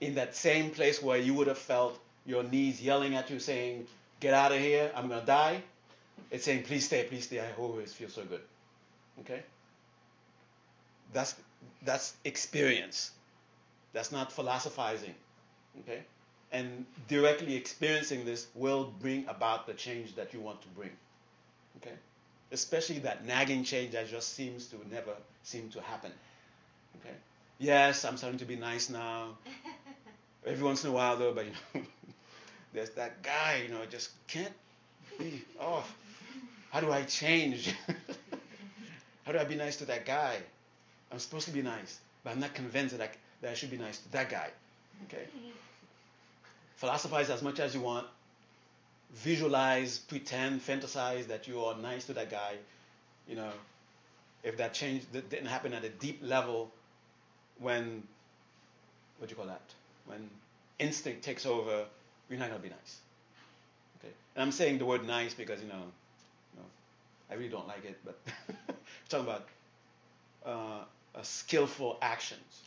[0.00, 3.86] In that same place where you would have felt your knees yelling at you saying,
[4.20, 5.62] get out of here, I'm going to die,
[6.30, 8.40] it's saying, please stay, please stay, I always feel so good.
[9.20, 9.42] Okay?
[11.12, 11.34] That's,
[11.82, 13.10] that's experience.
[13.92, 15.14] That's not philosophizing.
[15.80, 16.00] Okay?
[16.52, 20.90] And directly experiencing this will bring about the change that you want to bring.
[21.78, 21.94] Okay?
[22.52, 26.12] Especially that nagging change that just seems to never seem to happen.
[27.00, 27.14] Okay?
[27.58, 29.36] Yes, I'm starting to be nice now.
[30.46, 31.82] Every once in a while though, but you know
[32.72, 34.52] there's that guy, you know, just can't
[35.18, 35.84] be oh
[36.70, 37.74] how do I change?
[39.24, 40.36] how do I be nice to that guy?
[41.12, 43.10] I'm supposed to be nice, but I'm not convinced that I,
[43.42, 44.48] that I should be nice to that guy.
[45.06, 45.26] Okay?
[46.76, 48.06] Philosophize as much as you want.
[49.14, 52.54] Visualize, pretend, fantasize that you are nice to that guy.
[53.28, 53.50] You know,
[54.44, 56.70] if that change that didn't happen at a deep level,
[57.58, 58.02] when
[59.18, 59.60] what do you call that?
[60.06, 60.30] When
[60.78, 61.84] instinct takes over,
[62.28, 62.98] you're not gonna be nice.
[63.98, 65.74] Okay, and I'm saying the word nice because you know,
[66.54, 66.66] you know
[67.30, 68.18] I really don't like it, but
[68.68, 68.74] I'm
[69.08, 69.48] talking about
[70.46, 70.84] uh,
[71.22, 72.62] skillful actions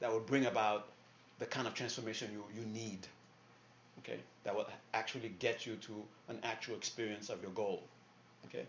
[0.00, 0.86] that will bring about
[1.38, 3.06] the kind of transformation you, you need.
[3.98, 7.82] Okay, that will actually get you to an actual experience of your goal.
[8.46, 8.66] Okay,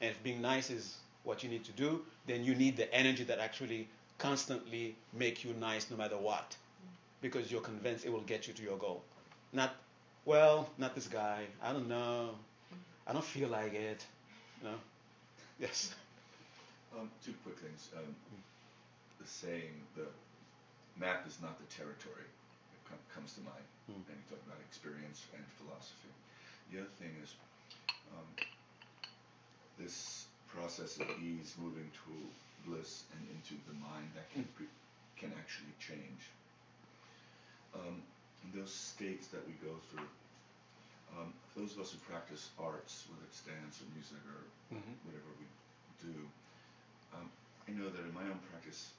[0.00, 3.24] and if being nice is what you need to do, then you need the energy
[3.24, 6.56] that actually constantly make you nice no matter what,
[7.20, 9.02] because you're convinced it will get you to your goal.
[9.52, 9.74] Not,
[10.24, 11.44] well, not this guy.
[11.62, 12.30] I don't know.
[13.06, 14.04] I don't feel like it.
[14.62, 14.76] You know.
[15.60, 15.94] Yes.
[16.98, 17.88] Um, two quick things.
[17.96, 18.16] Um,
[19.20, 20.06] the saying, the
[20.98, 22.41] map is not the territory, it
[22.92, 23.66] com- comes to mind.
[23.88, 24.04] Mm.
[24.04, 26.12] And you talk about experience and philosophy.
[26.68, 27.32] The other thing is
[28.12, 28.28] um,
[29.80, 32.12] this process of ease moving to
[32.68, 34.76] bliss and into the mind that can, pre-
[35.16, 36.28] can actually change.
[37.72, 38.04] Um,
[38.52, 40.10] those states that we go through,
[41.16, 44.44] um, those of us who practice arts, whether it's dance or music or
[44.76, 44.94] mm-hmm.
[45.08, 45.48] whatever we
[46.04, 46.16] do,
[47.16, 47.28] um,
[47.68, 48.92] I know that in my own practice,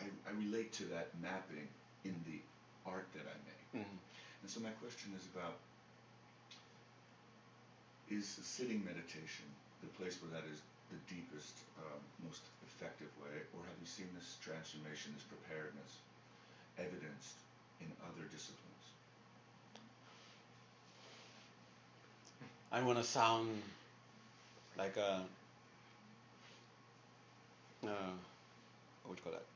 [0.00, 1.68] I, I, relate to that mapping
[2.06, 2.38] in the
[2.86, 3.82] art that I make.
[3.82, 3.98] Mm-hmm.
[4.42, 5.58] And so my question is about
[8.08, 9.44] is sitting meditation
[9.82, 14.06] the place where that is the deepest, um, most effective way, or have you seen
[14.14, 15.98] this transformation, this preparedness
[16.78, 17.42] evidenced
[17.80, 18.62] in other disciplines?
[22.70, 23.50] I want to sound
[24.78, 25.22] like a
[27.84, 28.14] uh,
[29.02, 29.55] what would you call that?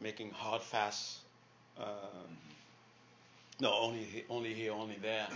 [0.00, 1.18] Making hard fast.
[1.78, 1.84] Uh,
[3.60, 5.26] no, only only here, only there.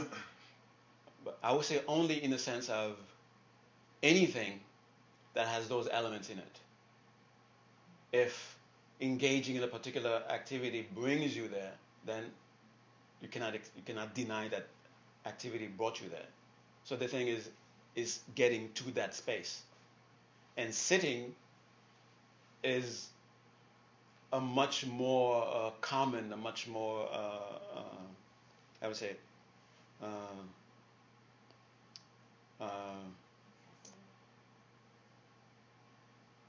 [1.24, 2.96] but I would say only in the sense of
[4.02, 4.61] anything
[5.34, 6.61] that has those elements in it.
[8.12, 8.58] If
[9.00, 11.72] engaging in a particular activity brings you there,
[12.04, 12.24] then
[13.22, 14.66] you cannot you cannot deny that
[15.26, 16.28] activity brought you there.
[16.84, 17.48] So the thing is
[17.94, 19.62] is getting to that space.
[20.56, 21.34] And sitting
[22.62, 23.08] is
[24.33, 27.83] a much more uh, common, a much more, uh, uh,
[28.83, 29.16] I would say,
[30.03, 30.07] uh,
[32.61, 32.66] uh,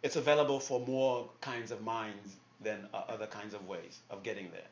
[0.04, 4.68] it's available for more kinds of minds than other kinds of ways of getting there.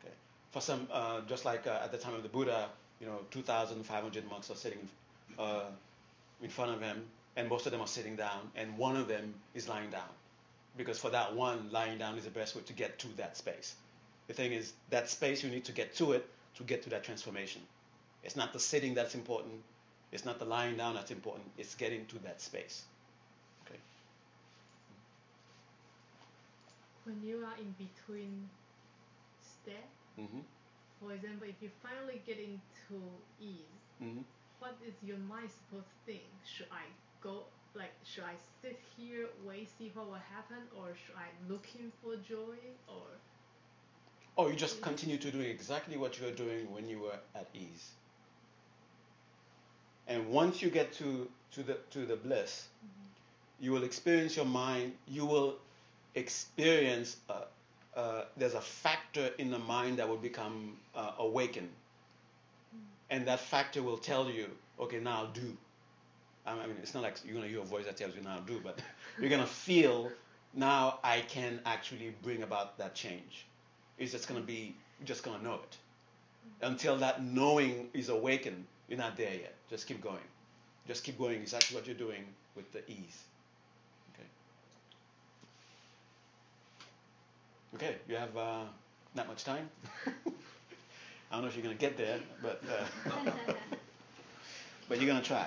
[0.00, 0.14] Okay.
[0.50, 0.88] For some,
[1.28, 2.68] just like at the time of the Buddha,
[3.00, 4.88] you know, 2,500 monks are sitting
[6.42, 7.04] in front of him
[7.36, 10.08] and most of them are sitting down, and one of them is lying down.
[10.76, 13.76] Because for that one, lying down is the best way to get to that space.
[14.26, 17.04] The thing is, that space, you need to get to it to get to that
[17.04, 17.62] transformation.
[18.22, 19.54] It's not the sitting that's important,
[20.12, 22.84] it's not the lying down that's important, it's getting to that space.
[23.66, 23.78] Okay?
[27.04, 28.48] When you are in between
[29.42, 29.76] steps,
[30.18, 30.40] mm-hmm.
[31.02, 33.02] for example, if you finally get into
[33.40, 34.22] ease, mm-hmm.
[34.58, 36.24] what is your mind supposed to think?
[36.44, 36.84] Should I
[37.20, 37.44] go
[37.74, 42.16] like should I sit here, wait, see what will happen, or should I looking for
[42.16, 42.56] joy,
[42.88, 43.02] or?
[44.36, 47.48] Oh, you just continue to do exactly what you were doing when you were at
[47.54, 47.90] ease.
[50.06, 53.64] And once you get to, to the to the bliss, mm-hmm.
[53.64, 54.92] you will experience your mind.
[55.08, 55.56] You will
[56.14, 61.70] experience a, uh, there's a factor in the mind that will become uh, awakened,
[63.10, 65.56] and that factor will tell you, okay, now do.
[66.46, 68.60] I mean, it's not like you're gonna hear a voice that tells you now do,
[68.62, 68.78] but
[69.20, 70.12] you're gonna feel
[70.52, 73.46] now I can actually bring about that change.
[73.98, 75.76] It's just gonna be, just gonna know it.
[76.60, 79.54] Until that knowing is awakened, you're not there yet.
[79.70, 80.22] Just keep going.
[80.86, 83.24] Just keep going exactly what you're doing with the ease.
[84.14, 84.28] Okay.
[87.74, 88.64] Okay, you have uh,
[89.14, 89.68] not much time.
[90.06, 93.12] I don't know if you're to get there, but uh,
[94.88, 95.46] but you're to try.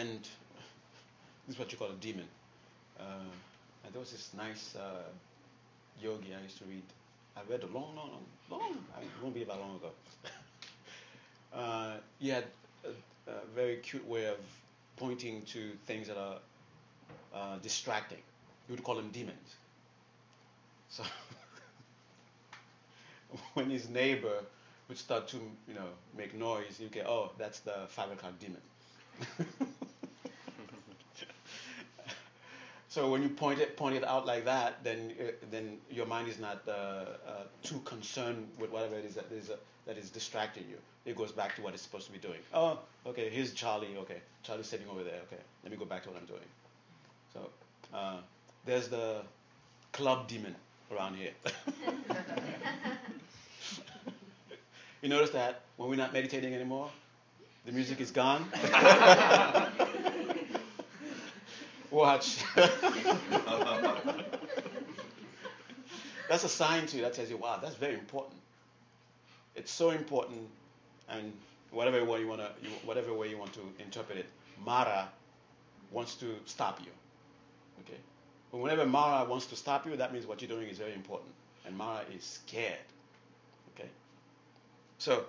[0.00, 0.20] And
[1.46, 2.26] this is what you call a demon.
[2.98, 3.28] Uh,
[3.84, 5.02] and there was this nice uh,
[6.00, 6.82] yogi I used to read.
[7.36, 8.78] I read a long, long, long, long.
[8.96, 9.90] I won't be how long ago.
[11.54, 12.44] uh, he had
[12.84, 14.38] a, a, very cute way of
[14.96, 16.38] pointing to things that are
[17.34, 18.22] uh, distracting.
[18.68, 19.56] You would call them demons.
[20.88, 21.04] So
[23.54, 24.44] when his neighbor
[24.88, 25.36] would start to,
[25.68, 28.60] you know, make noise, you get, oh, that's the o'clock demon.
[32.90, 36.26] So when you point it point it out like that, then uh, then your mind
[36.28, 37.06] is not uh, uh,
[37.62, 40.76] too concerned with whatever it is that is uh, that is distracting you.
[41.06, 42.40] It goes back to what it's supposed to be doing.
[42.52, 43.96] Oh, okay, here's Charlie.
[43.98, 45.20] Okay, Charlie's sitting over there.
[45.28, 46.40] Okay, let me go back to what I'm doing.
[47.32, 47.48] So
[47.94, 48.16] uh,
[48.66, 49.22] there's the
[49.92, 50.56] club demon
[50.92, 51.30] around here.
[55.00, 56.90] you notice that when we're not meditating anymore,
[57.66, 58.46] the music is gone.
[61.90, 62.38] Watch.
[66.28, 68.36] that's a sign to you that tells you, wow, that's very important.
[69.56, 70.46] It's so important,
[71.08, 71.32] and
[71.72, 72.48] whatever way you want to,
[72.84, 74.26] whatever way you want to interpret it,
[74.64, 75.08] Mara
[75.90, 76.92] wants to stop you.
[77.80, 77.98] Okay.
[78.52, 81.32] But whenever Mara wants to stop you, that means what you're doing is very important,
[81.66, 82.78] and Mara is scared.
[83.74, 83.88] Okay.
[84.98, 85.24] So,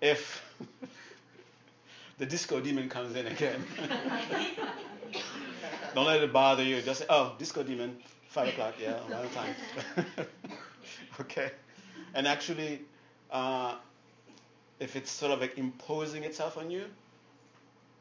[0.00, 0.40] if
[2.18, 3.64] the disco demon comes in again.
[5.94, 6.80] Don't let it bother you.
[6.82, 7.96] Just say, oh, disco demon,
[8.28, 9.54] five o'clock, yeah, around time.
[11.20, 11.50] okay.
[12.14, 12.82] And actually,
[13.30, 13.76] uh,
[14.80, 16.84] if it's sort of like imposing itself on you,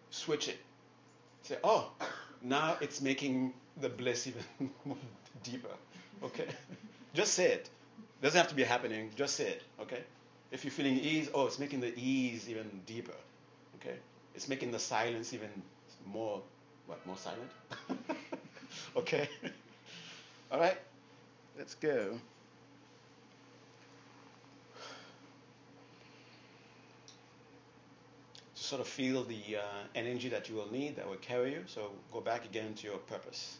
[0.09, 0.57] switch it.
[1.43, 1.91] Say, oh,
[2.41, 4.43] now it's making the bliss even
[5.43, 5.75] deeper.
[6.23, 6.47] Okay?
[7.13, 7.69] Just say it.
[8.21, 9.11] Doesn't have to be happening.
[9.15, 9.63] Just say it.
[9.79, 10.03] Okay?
[10.51, 13.15] If you're feeling ease, oh, it's making the ease even deeper.
[13.79, 13.95] Okay?
[14.35, 15.49] It's making the silence even
[16.05, 16.41] more,
[16.87, 17.51] what, more silent?
[18.97, 19.29] okay?
[20.51, 20.77] All right?
[21.57, 22.17] Let's go.
[28.55, 29.61] To Sort of feel the uh,
[29.95, 31.63] energy that you will need that will carry you.
[31.67, 33.57] So go back again to your purpose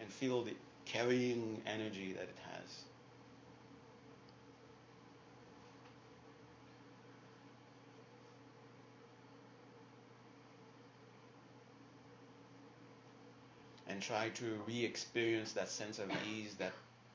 [0.00, 2.87] and feel the carrying energy that it has.
[13.98, 16.72] And try to re experience that sense of ease, that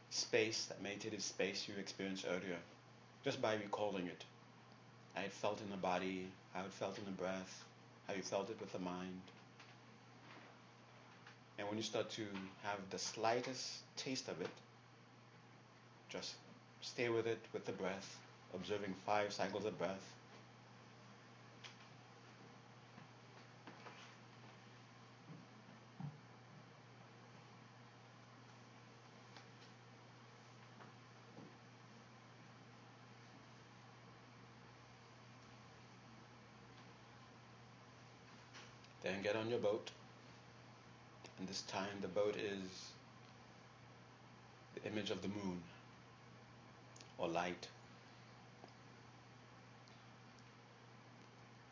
[0.09, 2.57] space, that meditative space you experienced earlier,
[3.23, 4.25] just by recalling it.
[5.13, 7.63] How it felt in the body, how it felt in the breath,
[8.05, 9.21] how you felt it with the mind.
[11.57, 12.23] And when you start to
[12.63, 14.49] have the slightest taste of it,
[16.09, 16.33] just
[16.81, 18.17] stay with it with the breath,
[18.53, 20.03] observing five cycles of breath.
[39.43, 39.91] On your boat.
[41.37, 42.91] And this time the boat is
[44.73, 45.61] the image of the moon
[47.17, 47.67] or light.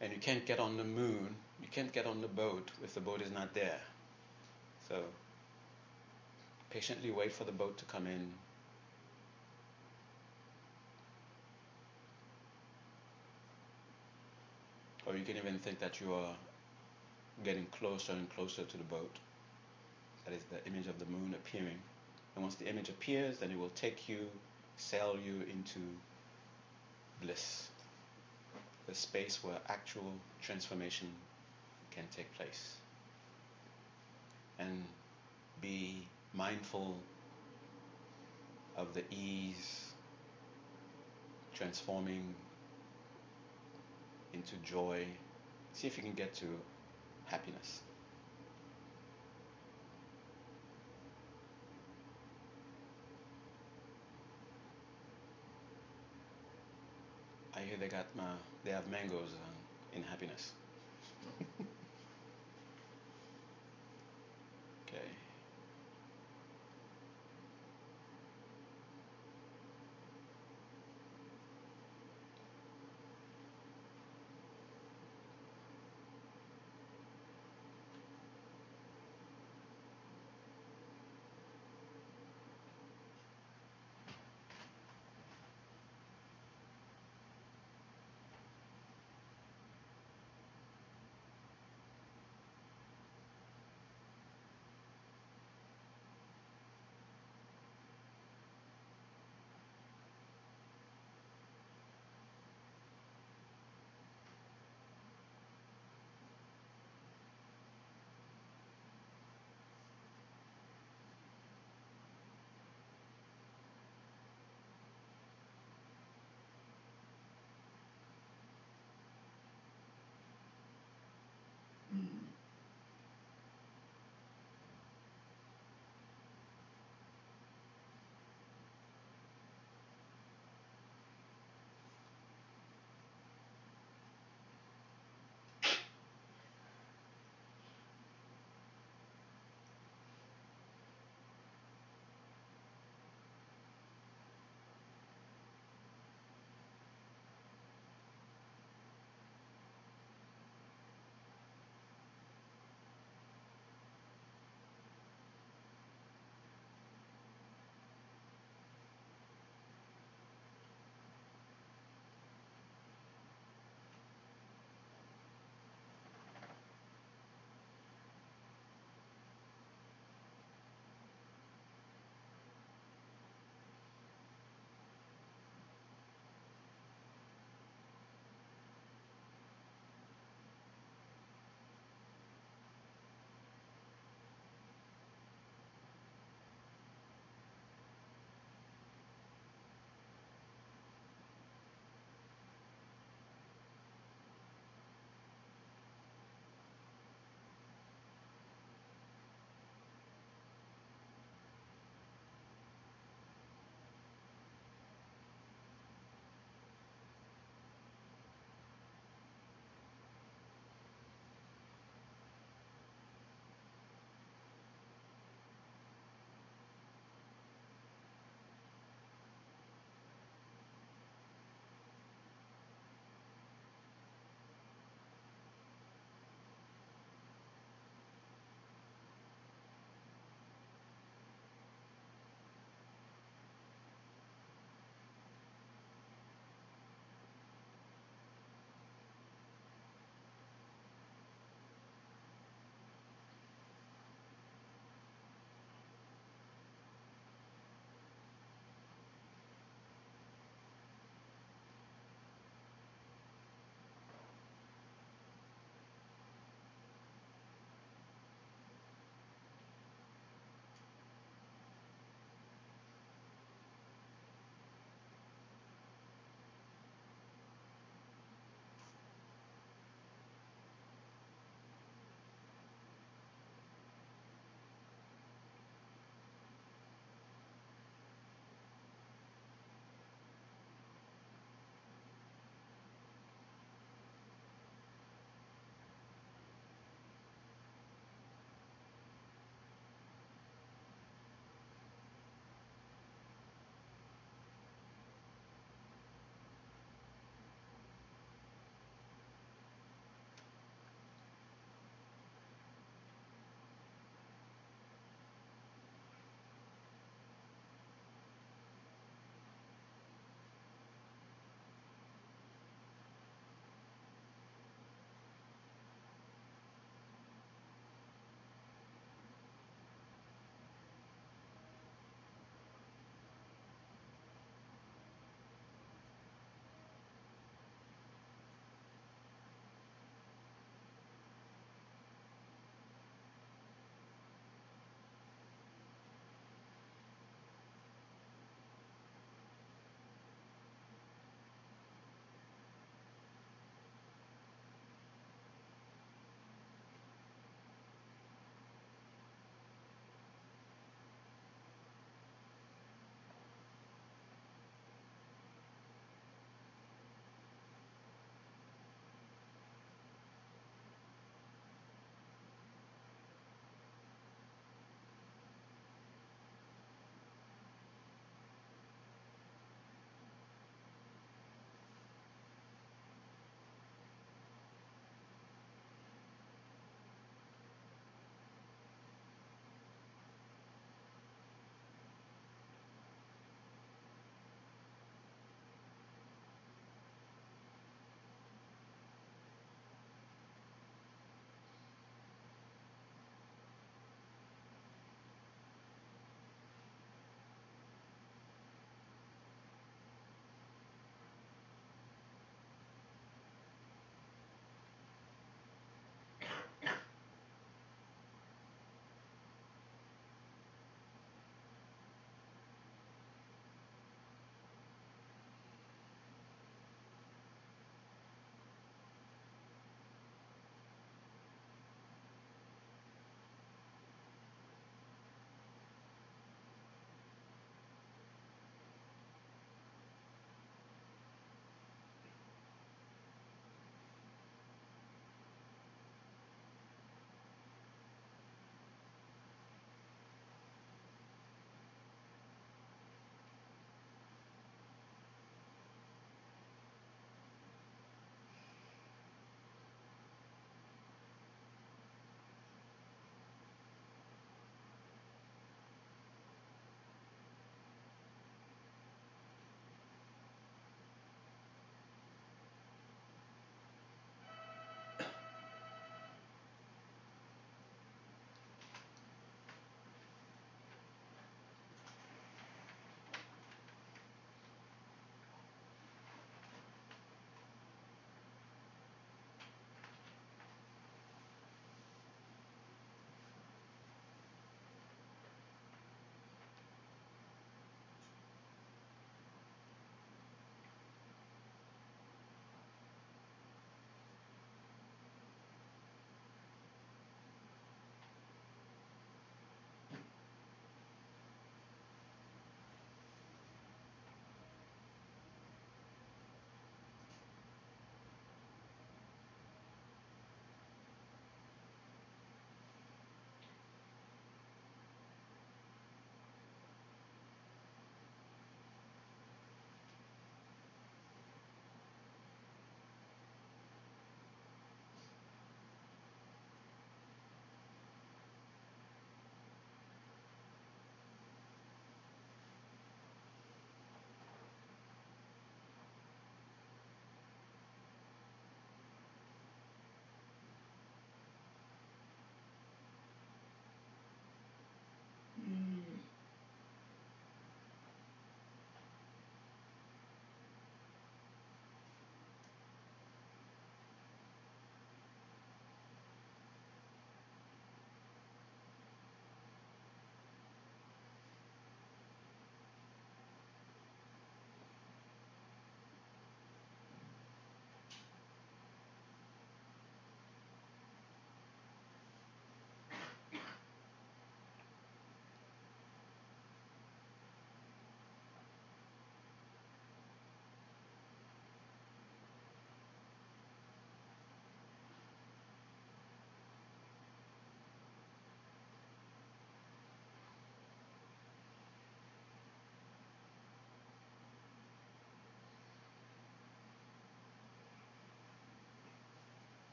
[0.00, 3.00] And you can't get on the moon, you can't get on the boat if the
[3.00, 3.78] boat is not there.
[4.88, 5.04] So
[6.70, 8.32] patiently wait for the boat to come in.
[15.06, 16.34] Or you can even think that you are
[17.44, 19.16] getting closer and closer to the boat.
[20.24, 21.78] That is the image of the moon appearing.
[22.34, 24.28] And once the image appears, then it will take you,
[24.76, 25.80] sail you into
[27.20, 27.68] bliss.
[28.86, 31.08] the space where actual transformation
[31.90, 32.76] can take place.
[34.58, 34.84] And
[35.60, 36.96] be mindful
[38.76, 39.92] of the ease
[41.54, 42.34] transforming
[44.32, 45.06] into joy.
[45.74, 46.46] See if you can get to
[47.32, 47.80] happiness.
[57.54, 60.52] I hear they got uh, they have mangoes uh, in happiness.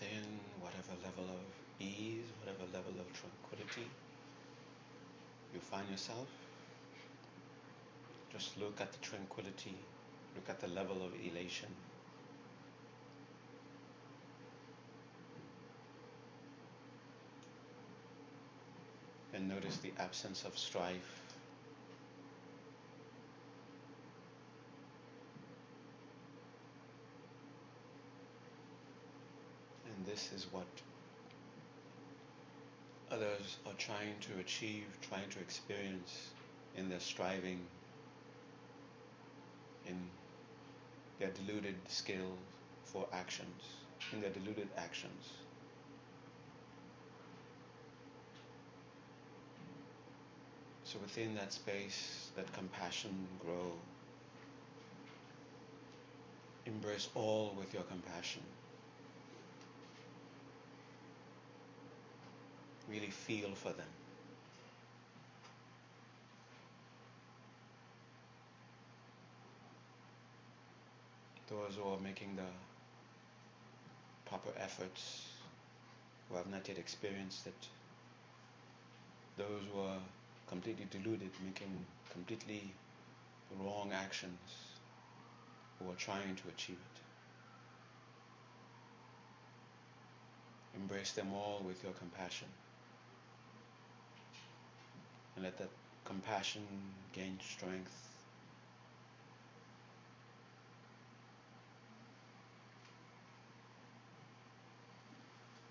[0.00, 0.24] within
[0.60, 1.44] whatever level of
[1.78, 3.88] ease, whatever level of tranquility
[5.52, 6.26] you find yourself.
[8.32, 9.74] Just look at the tranquility,
[10.34, 11.68] look at the level of elation.
[19.34, 21.20] And notice the absence of strife.
[29.86, 30.66] And this is what
[33.10, 36.30] others are trying to achieve, trying to experience
[36.76, 37.60] in their striving,
[39.86, 39.96] in
[41.18, 42.36] their deluded skill
[42.84, 43.62] for actions,
[44.12, 45.30] in their deluded actions.
[50.84, 53.72] So within that space, that compassion grow.
[56.66, 58.42] Embrace all with your compassion.
[62.90, 63.86] Really feel for them.
[71.48, 72.42] Those who are making the
[74.28, 75.28] proper efforts,
[76.28, 77.68] who have not yet experienced it,
[79.36, 79.98] those who are
[80.48, 82.72] completely deluded, making completely
[83.60, 84.38] wrong actions,
[85.78, 87.00] who are trying to achieve it.
[90.80, 92.48] Embrace them all with your compassion.
[95.36, 95.68] And let that
[96.04, 96.62] compassion
[97.12, 97.92] gain strength.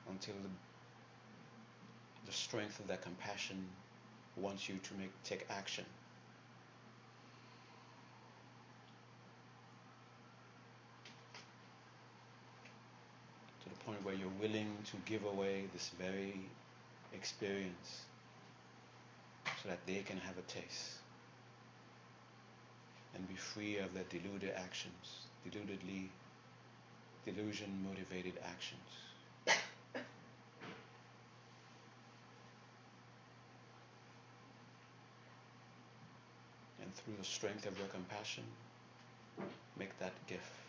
[0.10, 0.50] Until the,
[2.26, 3.64] the strength of that compassion
[4.36, 5.86] wants you to make take action.
[13.64, 16.40] To the point where you're willing to give away this very
[17.14, 18.06] experience
[19.62, 21.00] so that they can have a taste
[23.16, 26.10] and be free of their deluded actions, deludedly,
[27.26, 28.80] delusion motivated actions.
[36.82, 38.44] and through the strength of your compassion,
[39.78, 40.69] make that gift.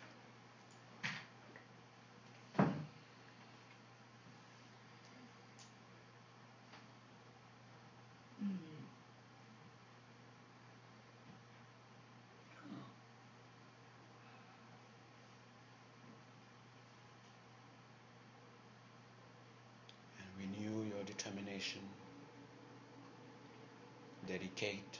[24.27, 24.99] Dedicate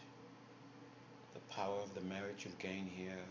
[1.35, 3.25] the power of the merit you've gained here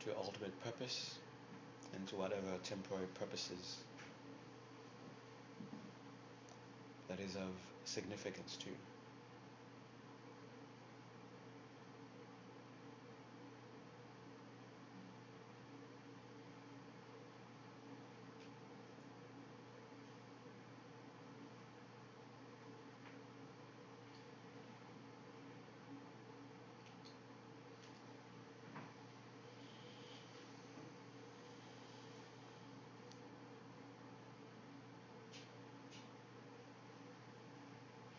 [0.00, 1.18] to your ultimate purpose
[1.94, 3.78] and to whatever temporary purposes
[7.08, 7.50] that is of
[7.84, 8.76] significance to you.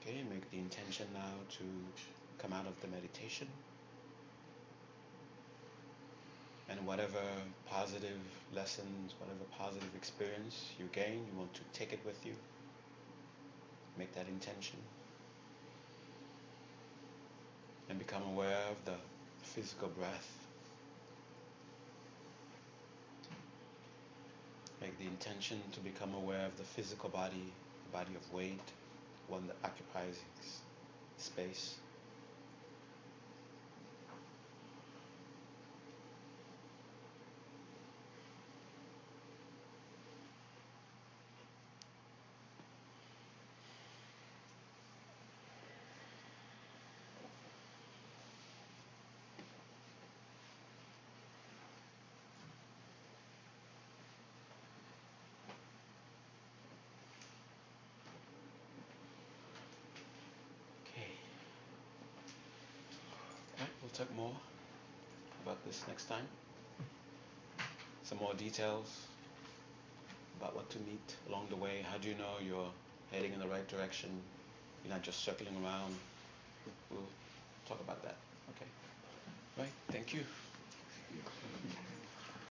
[0.07, 0.57] Okay, make the
[0.99, 1.63] intention now to
[2.41, 3.47] come out of the meditation.
[6.69, 7.21] And whatever
[7.69, 8.19] positive
[8.53, 12.33] lessons, whatever positive experience you gain, you want to take it with you.
[13.97, 14.77] Make that intention.
[17.89, 18.97] And become aware of the
[19.43, 20.31] physical breath.
[24.81, 27.53] Make the intention to become aware of the physical body,
[27.85, 28.59] the body of weight,
[29.27, 30.19] one that occupies
[31.18, 31.76] space.
[63.60, 64.35] We'll talk more
[65.43, 66.25] about this next time.
[68.03, 69.07] Some more details
[70.39, 71.83] about what to meet along the way.
[71.89, 72.69] How do you know you're
[73.11, 74.09] heading in the right direction?
[74.83, 75.95] You're not just circling around.
[76.91, 77.09] We'll
[77.67, 78.17] talk about that.
[78.55, 78.69] Okay.
[79.57, 79.73] Right.
[79.89, 80.19] Thank you.